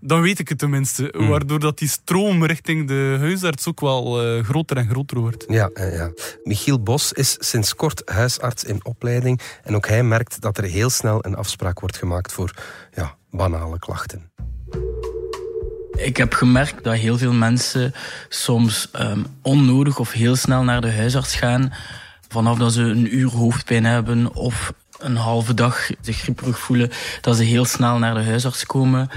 dan 0.00 0.20
weet 0.20 0.38
ik 0.38 0.48
het 0.48 0.58
tenminste. 0.58 1.14
Hmm. 1.16 1.28
Waardoor 1.28 1.58
dat 1.58 1.78
die 1.78 1.88
stroom 1.88 2.44
richting 2.44 2.88
de 2.88 3.16
huisarts 3.18 3.68
ook 3.68 3.80
wel 3.80 4.22
eh, 4.22 4.44
groter 4.44 4.76
en 4.76 4.88
groter 4.88 5.18
wordt. 5.18 5.44
Ja, 5.48 5.70
ja, 5.74 5.84
ja. 5.84 6.12
Michiel 6.42 6.82
Bos 6.82 7.12
is 7.12 7.36
sinds 7.38 7.74
kort 7.74 8.02
huisarts 8.04 8.64
in 8.64 8.84
opleiding. 8.84 9.40
En 9.62 9.74
ook 9.74 9.86
hij 9.88 10.02
merkt 10.02 10.40
dat 10.40 10.58
er 10.58 10.64
heel 10.64 10.90
snel 10.90 11.24
een 11.24 11.36
afspraak 11.36 11.80
wordt 11.80 11.96
gemaakt 11.96 12.32
voor 12.32 12.54
ja, 12.94 13.16
banale 13.30 13.78
klachten. 13.78 14.32
Ik 15.96 16.16
heb 16.16 16.32
gemerkt 16.32 16.84
dat 16.84 16.94
heel 16.94 17.18
veel 17.18 17.32
mensen 17.32 17.94
soms 18.28 18.88
ehm, 18.92 19.22
onnodig 19.42 19.98
of 19.98 20.12
heel 20.12 20.36
snel 20.36 20.62
naar 20.62 20.80
de 20.80 20.92
huisarts 20.92 21.34
gaan. 21.34 21.72
Vanaf 22.28 22.58
dat 22.58 22.72
ze 22.72 22.82
een 22.82 23.16
uur 23.16 23.30
hoofdpijn 23.30 23.84
hebben 23.84 24.34
of 24.34 24.72
een 24.98 25.16
halve 25.16 25.54
dag 25.54 25.90
zich 26.00 26.16
grieperig 26.16 26.58
voelen, 26.58 26.90
dat 27.20 27.36
ze 27.36 27.42
heel 27.42 27.64
snel 27.64 27.98
naar 27.98 28.14
de 28.14 28.24
huisarts 28.24 28.66
komen. 28.66 29.08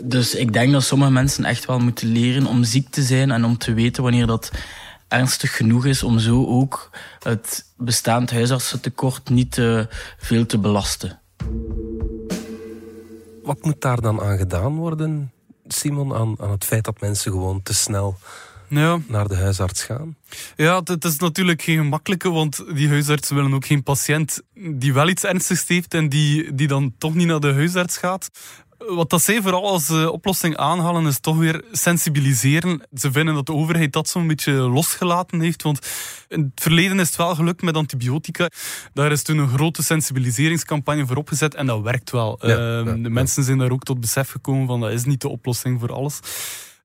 Dus 0.00 0.34
ik 0.34 0.52
denk 0.52 0.72
dat 0.72 0.82
sommige 0.82 1.10
mensen 1.10 1.44
echt 1.44 1.64
wel 1.64 1.78
moeten 1.78 2.08
leren 2.08 2.46
om 2.46 2.64
ziek 2.64 2.88
te 2.90 3.02
zijn 3.02 3.30
en 3.30 3.44
om 3.44 3.58
te 3.58 3.74
weten 3.74 4.02
wanneer 4.02 4.26
dat 4.26 4.50
ernstig 5.08 5.56
genoeg 5.56 5.86
is 5.86 6.02
om 6.02 6.18
zo 6.18 6.46
ook 6.46 6.90
het 7.22 7.64
bestaand 7.76 8.30
huisartsentekort 8.30 9.28
niet 9.28 9.52
te 9.52 9.86
veel 10.18 10.46
te 10.46 10.58
belasten. 10.58 11.20
Wat 13.42 13.64
moet 13.64 13.80
daar 13.80 14.00
dan 14.00 14.20
aan 14.20 14.38
gedaan 14.38 14.76
worden, 14.76 15.32
Simon, 15.72 16.14
aan, 16.14 16.34
aan 16.40 16.50
het 16.50 16.64
feit 16.64 16.84
dat 16.84 17.00
mensen 17.00 17.32
gewoon 17.32 17.62
te 17.62 17.74
snel 17.74 18.18
Ja. 18.68 18.98
naar 19.06 19.28
de 19.28 19.36
huisarts 19.36 19.82
gaan? 19.82 20.16
Ja, 20.56 20.80
het, 20.84 21.04
is 21.04 21.16
natuurlijk 21.16 21.62
geen 21.62 21.76
gemakkelijke, 21.78 22.30
want 22.30 22.64
die 22.74 22.88
huisartsen 22.88 23.36
willen 23.36 23.54
ook 23.54 23.66
geen 23.66 23.82
patiënt 23.82 24.40
die 24.54 24.92
wel 24.92 25.08
iets 25.08 25.24
ernstigs 25.24 25.68
heeft 25.68 25.94
en 25.94 26.08
die, 26.08 26.54
die 26.54 26.68
dan 26.68 26.94
toch 26.98 27.14
niet 27.14 27.26
naar 27.26 27.40
de 27.40 27.52
huisarts 27.52 27.96
gaat. 27.96 28.30
Wat 28.88 29.10
dat 29.10 29.22
zij 29.22 29.42
vooral 29.42 29.66
als 29.68 29.88
eh, 29.88 30.06
oplossing 30.06 30.56
aanhalen 30.56 31.06
is 31.06 31.20
toch 31.20 31.36
weer 31.36 31.64
sensibiliseren. 31.72 32.82
Ze 32.94 33.12
vinden 33.12 33.34
dat 33.34 33.46
de 33.46 33.52
overheid 33.52 33.92
dat 33.92 34.08
zo'n 34.08 34.26
beetje 34.26 34.52
losgelaten 34.52 35.40
heeft, 35.40 35.62
want 35.62 35.86
in 36.28 36.40
het 36.54 36.62
verleden 36.62 37.00
is 37.00 37.06
het 37.06 37.16
wel 37.16 37.34
gelukt 37.34 37.62
met 37.62 37.76
antibiotica. 37.76 38.48
Daar 38.94 39.12
is 39.12 39.22
toen 39.22 39.38
een 39.38 39.48
grote 39.48 39.82
sensibiliseringscampagne 39.82 41.06
voor 41.06 41.16
opgezet 41.16 41.54
en 41.54 41.66
dat 41.66 41.80
werkt 41.80 42.10
wel. 42.10 42.38
Ja, 42.40 42.48
Ehm, 42.48 42.88
ja, 42.88 43.02
de 43.02 43.10
mensen 43.10 43.44
zijn 43.44 43.58
daar 43.58 43.70
ook 43.70 43.82
tot 43.82 44.00
besef 44.00 44.30
gekomen 44.30 44.66
van 44.66 44.80
dat 44.80 44.90
is 44.90 45.04
niet 45.04 45.20
de 45.20 45.28
oplossing 45.28 45.80
voor 45.80 45.92
alles. 45.92 46.20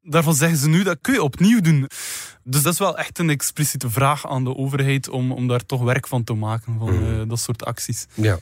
Daarvan 0.09 0.33
zeggen 0.33 0.57
ze 0.57 0.69
nu, 0.69 0.83
dat 0.83 0.97
kun 1.01 1.13
je 1.13 1.23
opnieuw 1.23 1.61
doen. 1.61 1.89
Dus 2.43 2.61
dat 2.63 2.73
is 2.73 2.79
wel 2.79 2.97
echt 2.97 3.19
een 3.19 3.29
expliciete 3.29 3.89
vraag 3.89 4.27
aan 4.27 4.43
de 4.43 4.55
overheid 4.55 5.09
om, 5.09 5.31
om 5.31 5.47
daar 5.47 5.65
toch 5.65 5.81
werk 5.83 6.07
van 6.07 6.23
te 6.23 6.33
maken, 6.33 6.75
van 6.79 6.93
Mhm. 6.93 7.21
eh, 7.21 7.29
dat 7.29 7.39
soort 7.39 7.65
acties. 7.65 8.05
Ja. 8.13 8.37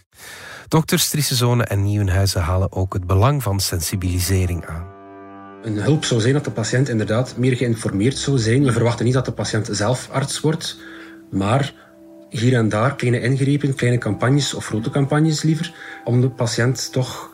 Dokters 0.68 1.10
Trissezone 1.10 1.64
en 1.64 1.84
Nieuwenhuizen 1.84 2.42
halen 2.42 2.72
ook 2.72 2.94
het 2.94 3.08
belang 3.08 3.44
van 3.44 3.60
sensibilisering 3.60 4.66
aan. 4.66 4.86
Een 5.64 5.78
hulp 5.82 6.06
zou 6.06 6.22
zijn 6.22 6.34
dat 6.34 6.44
de 6.44 6.52
patiënt 6.52 6.90
inderdaad 6.90 7.38
meer 7.38 7.56
geïnformeerd 7.58 8.18
zou 8.18 8.38
zijn. 8.38 8.64
We 8.64 8.72
verwachten 8.72 9.06
niet 9.06 9.14
dat 9.14 9.26
de 9.26 9.32
patiënt 9.32 9.68
zelf 9.72 10.10
arts 10.12 10.40
wordt, 10.40 10.80
maar 11.32 11.74
hier 12.30 12.54
en 12.54 12.70
daar 12.70 12.96
kleine 12.96 13.20
ingrepen, 13.22 13.76
kleine 13.76 13.98
campagnes 14.00 14.54
of 14.54 14.66
grote 14.66 14.90
campagnes 14.90 15.42
liever, 15.44 15.74
om 16.04 16.22
de 16.22 16.30
patiënt 16.30 16.92
toch 16.92 17.34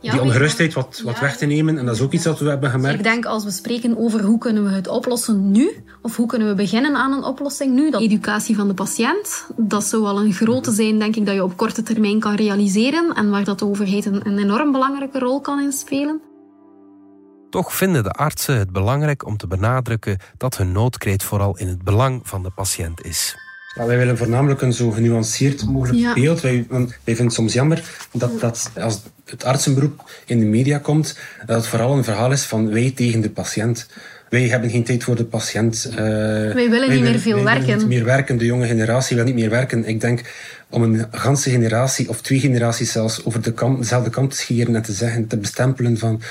Ja, 0.00 0.12
die 0.12 0.20
ongerustheid 0.20 0.74
wat, 0.74 1.00
wat 1.04 1.20
weg 1.20 1.36
te 1.36 1.46
nemen. 1.46 1.78
En 1.78 1.86
dat 1.86 1.94
is 1.94 2.00
ook 2.00 2.12
iets 2.12 2.24
dat 2.24 2.38
we 2.38 2.48
hebben 2.48 2.70
gemerkt. 2.70 2.98
Ik 2.98 3.04
denk 3.04 3.24
als 3.24 3.44
we 3.44 3.50
spreken 3.50 3.96
over 3.96 4.22
hoe 4.22 4.38
kunnen 4.38 4.64
we 4.64 4.70
het 4.70 4.88
oplossen 4.88 5.50
nu, 5.50 5.84
of 6.02 6.16
hoe 6.16 6.26
kunnen 6.26 6.48
we 6.48 6.54
beginnen 6.54 6.96
aan 6.96 7.12
een 7.12 7.24
oplossing 7.24 7.74
nu, 7.74 7.90
dat 7.90 8.00
educatie 8.00 8.56
van 8.56 8.68
de 8.68 8.74
patiënt, 8.74 9.46
dat 9.56 9.84
zou 9.84 10.02
wel 10.02 10.20
een 10.20 10.32
grote 10.32 10.72
zijn, 10.72 10.98
denk 10.98 11.16
ik, 11.16 11.26
dat 11.26 11.34
je 11.34 11.42
op 11.42 11.56
korte 11.56 11.82
termijn 11.82 12.20
kan 12.20 12.34
realiseren 12.34 13.14
en 13.14 13.30
waar 13.30 13.44
dat 13.44 13.58
de 13.58 13.66
overheid 13.66 14.04
een, 14.04 14.26
een 14.26 14.38
enorm 14.38 14.72
belangrijke 14.72 15.18
rol 15.18 15.40
kan 15.40 15.60
inspelen. 15.60 16.20
Toch 17.50 17.74
vinden 17.74 18.02
de 18.02 18.10
artsen 18.10 18.58
het 18.58 18.72
belangrijk 18.72 19.26
om 19.26 19.36
te 19.36 19.46
benadrukken 19.46 20.18
dat 20.36 20.56
hun 20.56 20.72
noodkreet 20.72 21.22
vooral 21.22 21.56
in 21.56 21.68
het 21.68 21.82
belang 21.82 22.20
van 22.24 22.42
de 22.42 22.50
patiënt 22.50 23.04
is. 23.04 23.36
Wij 23.86 23.98
willen 23.98 24.18
voornamelijk 24.18 24.62
een 24.62 24.72
zo 24.72 24.90
genuanceerd 24.90 25.66
mogelijk 25.66 25.98
Ja. 25.98 26.14
beeld. 26.14 26.40
Wij, 26.40 26.66
wij 26.68 26.86
vinden 27.04 27.24
het 27.24 27.32
soms 27.34 27.52
jammer 27.52 27.82
dat, 28.12 28.40
dat 28.40 28.70
als 28.80 29.02
het 29.24 29.44
artsenberoep 29.44 30.10
in 30.26 30.38
de 30.38 30.44
media 30.44 30.78
komt, 30.78 31.18
dat 31.46 31.56
het 31.56 31.66
vooral 31.66 31.96
een 31.96 32.04
verhaal 32.04 32.32
is 32.32 32.42
van 32.42 32.70
wij 32.70 32.92
tegen 32.94 33.20
de 33.20 33.30
patiënt. 33.30 33.86
Wij 34.28 34.42
hebben 34.48 34.70
geen 34.70 34.84
tijd 34.84 35.04
voor 35.04 35.16
de 35.16 35.24
patiënt. 35.24 35.88
eh, 35.90 35.96
wij 35.96 36.70
willen 36.70 36.90
niet 36.90 37.00
meer 37.02 37.18
veel 37.18 37.44
werken. 37.44 37.76
niet 37.78 37.86
meer 37.86 38.04
werken. 38.04 38.38
De 38.38 38.44
jonge 38.44 38.66
generatie 38.66 39.16
wil 39.16 39.24
niet 39.24 39.34
meer 39.34 39.50
werken. 39.50 39.84
Ik 39.84 40.00
denk 40.00 40.20
om 40.70 40.82
een 40.82 41.06
ganse 41.10 41.50
generatie 41.50 42.08
of 42.08 42.20
twee 42.20 42.40
generaties 42.40 42.92
zelfs 42.92 43.24
over 43.24 43.42
de 43.42 43.54
dezelfde 43.78 44.10
kant 44.10 44.30
te 44.30 44.36
scheren 44.36 44.76
en 44.76 44.82
te 44.82 44.92
zeggen, 44.92 45.26
te 45.26 45.36
bestempelen 45.36 45.98
van 45.98 46.22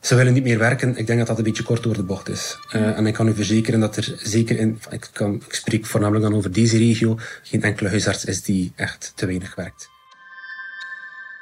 Ze 0.00 0.14
willen 0.14 0.32
niet 0.32 0.42
meer 0.42 0.58
werken. 0.58 0.96
Ik 0.96 1.06
denk 1.06 1.18
dat 1.18 1.28
dat 1.28 1.38
een 1.38 1.44
beetje 1.44 1.62
kort 1.62 1.82
door 1.82 1.94
de 1.94 2.02
bocht 2.02 2.28
is. 2.28 2.58
Uh, 2.74 2.98
en 2.98 3.06
ik 3.06 3.14
kan 3.14 3.28
u 3.28 3.34
verzekeren 3.34 3.80
dat 3.80 3.96
er 3.96 4.14
zeker 4.22 4.58
in, 4.58 4.78
ik, 4.90 5.08
kan, 5.12 5.34
ik 5.34 5.54
spreek 5.54 5.86
voornamelijk 5.86 6.24
dan 6.24 6.34
over 6.34 6.52
deze 6.52 6.78
regio, 6.78 7.18
geen 7.42 7.62
enkele 7.62 7.88
huisarts 7.88 8.24
is 8.24 8.42
die 8.42 8.72
echt 8.76 9.12
te 9.14 9.26
weinig 9.26 9.54
werkt. 9.54 9.90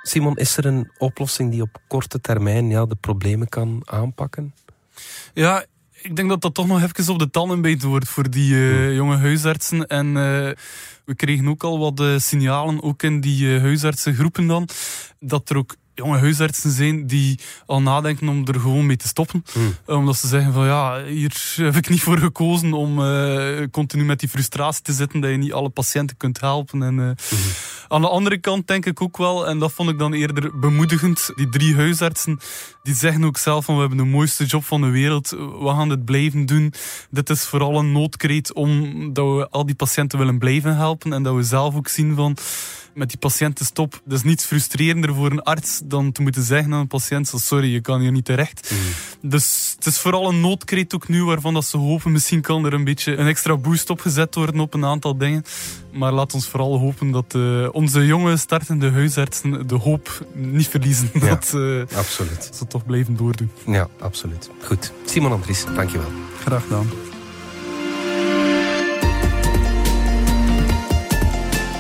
Simon, 0.02 0.36
is 0.36 0.56
er 0.56 0.66
een 0.66 0.90
oplossing 0.98 1.50
die 1.50 1.62
op 1.62 1.80
korte 1.86 2.20
termijn 2.20 2.68
ja, 2.68 2.86
de 2.86 2.96
problemen 3.00 3.48
kan 3.48 3.82
aanpakken? 3.84 4.54
Ja, 5.34 5.64
ik 6.02 6.16
denk 6.16 6.28
dat 6.28 6.40
dat 6.40 6.54
toch 6.54 6.66
nog 6.66 6.82
even 6.82 7.12
op 7.12 7.18
de 7.18 7.30
tanden 7.30 7.60
bijten 7.60 7.88
wordt 7.88 8.08
voor 8.08 8.30
die 8.30 8.52
uh, 8.52 8.94
jonge 8.94 9.16
huisartsen. 9.16 9.86
En 9.86 10.06
uh, 10.06 10.14
we 11.04 11.14
kregen 11.16 11.48
ook 11.48 11.64
al 11.64 11.78
wat 11.78 12.00
uh, 12.00 12.18
signalen, 12.18 12.82
ook 12.82 13.02
in 13.02 13.20
die 13.20 13.58
huisartsengroepen 13.58 14.46
dan, 14.46 14.68
dat 15.20 15.50
er 15.50 15.56
ook 15.56 15.76
jonge 15.98 16.18
huisartsen 16.18 16.70
zijn 16.70 17.06
die 17.06 17.38
al 17.66 17.82
nadenken 17.82 18.28
om 18.28 18.46
er 18.46 18.61
gewoon 18.61 18.87
mee 18.87 18.96
te 18.96 19.08
stoppen. 19.08 19.44
Hmm. 19.52 19.74
Omdat 19.87 20.16
ze 20.16 20.26
zeggen 20.26 20.52
van 20.52 20.66
ja, 20.66 21.04
hier 21.04 21.54
heb 21.56 21.76
ik 21.76 21.88
niet 21.88 22.02
voor 22.02 22.18
gekozen 22.18 22.72
om 22.72 22.98
uh, 22.98 23.62
continu 23.70 24.04
met 24.04 24.20
die 24.20 24.28
frustratie 24.28 24.82
te 24.82 24.92
zitten 24.92 25.20
dat 25.20 25.30
je 25.30 25.37
niet 25.37 25.52
alle 25.52 25.68
patiënten 25.68 26.16
kunt 26.16 26.40
helpen. 26.40 26.82
En, 26.82 26.94
uh, 26.94 27.04
hmm. 27.28 27.38
Aan 27.88 28.00
de 28.00 28.08
andere 28.08 28.38
kant 28.38 28.66
denk 28.66 28.87
ik 28.87 29.02
ook 29.02 29.16
wel, 29.16 29.46
en 29.46 29.58
dat 29.58 29.72
vond 29.72 29.90
ik 29.90 29.98
dan 29.98 30.12
eerder 30.12 30.58
bemoedigend, 30.58 31.30
die 31.34 31.48
drie 31.48 31.74
huisartsen 31.74 32.38
die 32.82 32.94
zeggen 32.94 33.24
ook 33.24 33.37
zelf 33.37 33.64
van 33.64 33.74
we 33.74 33.80
hebben 33.80 33.98
de 33.98 34.04
mooiste 34.04 34.44
job 34.44 34.64
van 34.64 34.80
de 34.80 34.88
wereld, 34.88 35.30
we 35.30 35.72
gaan 35.76 35.88
dit 35.88 36.04
blijven 36.04 36.46
doen. 36.46 36.72
Dit 37.11 37.30
is 37.30 37.44
vooral 37.44 37.78
een 37.78 37.92
noodkreet 37.92 38.52
omdat 38.52 39.24
we 39.37 39.48
al 39.50 39.66
die 39.66 39.74
patiënten 39.74 40.18
willen 40.18 40.38
blijven 40.38 40.76
helpen 40.76 41.12
en 41.12 41.22
dat 41.22 41.34
we 41.34 41.42
zelf 41.42 41.74
ook 41.74 41.88
zien 41.88 42.14
van 42.14 42.37
met 42.94 43.09
die 43.09 43.18
patiënten 43.18 43.64
stop. 43.64 44.01
Dat 44.05 44.18
is 44.18 44.24
niets 44.24 44.44
frustrerender 44.44 45.14
voor 45.14 45.31
een 45.31 45.42
arts 45.42 45.81
dan 45.85 46.12
te 46.12 46.22
moeten 46.22 46.42
zeggen 46.42 46.72
aan 46.72 46.81
een 46.81 46.87
patiënt: 46.87 47.33
sorry, 47.35 47.72
je 47.72 47.81
kan 47.81 48.01
hier 48.01 48.12
niet 48.12 48.24
terecht. 48.24 48.70
Mm. 48.70 49.31
Dus 49.31 49.72
het 49.77 49.87
is 49.87 49.98
vooral 49.98 50.29
een 50.29 50.40
noodkreet 50.40 50.94
ook 50.94 51.09
nu 51.09 51.24
waarvan 51.24 51.55
dat 51.55 51.64
ze 51.64 51.77
hopen. 51.77 52.12
Misschien 52.12 52.40
kan 52.40 52.64
er 52.64 52.72
een 52.72 52.85
beetje 52.85 53.16
een 53.16 53.27
extra 53.27 53.57
boost 53.57 53.90
op 53.90 54.01
gezet 54.01 54.35
worden 54.35 54.61
op 54.61 54.74
een 54.74 54.85
aantal 54.85 55.16
dingen. 55.16 55.44
Maar 55.92 56.12
laat 56.12 56.35
ons 56.35 56.48
vooral 56.48 56.79
hopen 56.79 57.11
dat 57.11 57.35
uh, 57.37 57.68
onze 57.72 58.07
jonge 58.07 58.37
startende 58.37 58.90
huisartsen 58.90 59.66
de 59.66 59.74
hoop 59.74 60.27
niet 60.35 60.68
verliezen. 60.68 61.11
Ja, 61.12 61.20
dat 61.35 61.53
uh, 61.55 61.83
absoluut. 61.94 62.51
ze 62.55 62.66
toch 62.66 62.87
blijven 62.87 63.16
doordoen. 63.16 63.51
Ja, 63.66 63.88
absoluut. 64.01 64.51
Goed. 64.62 64.92
Simon 65.05 65.33
Andries, 65.33 65.64
dankjewel. 65.74 66.11
Graag 66.40 66.62
gedaan. 66.62 67.07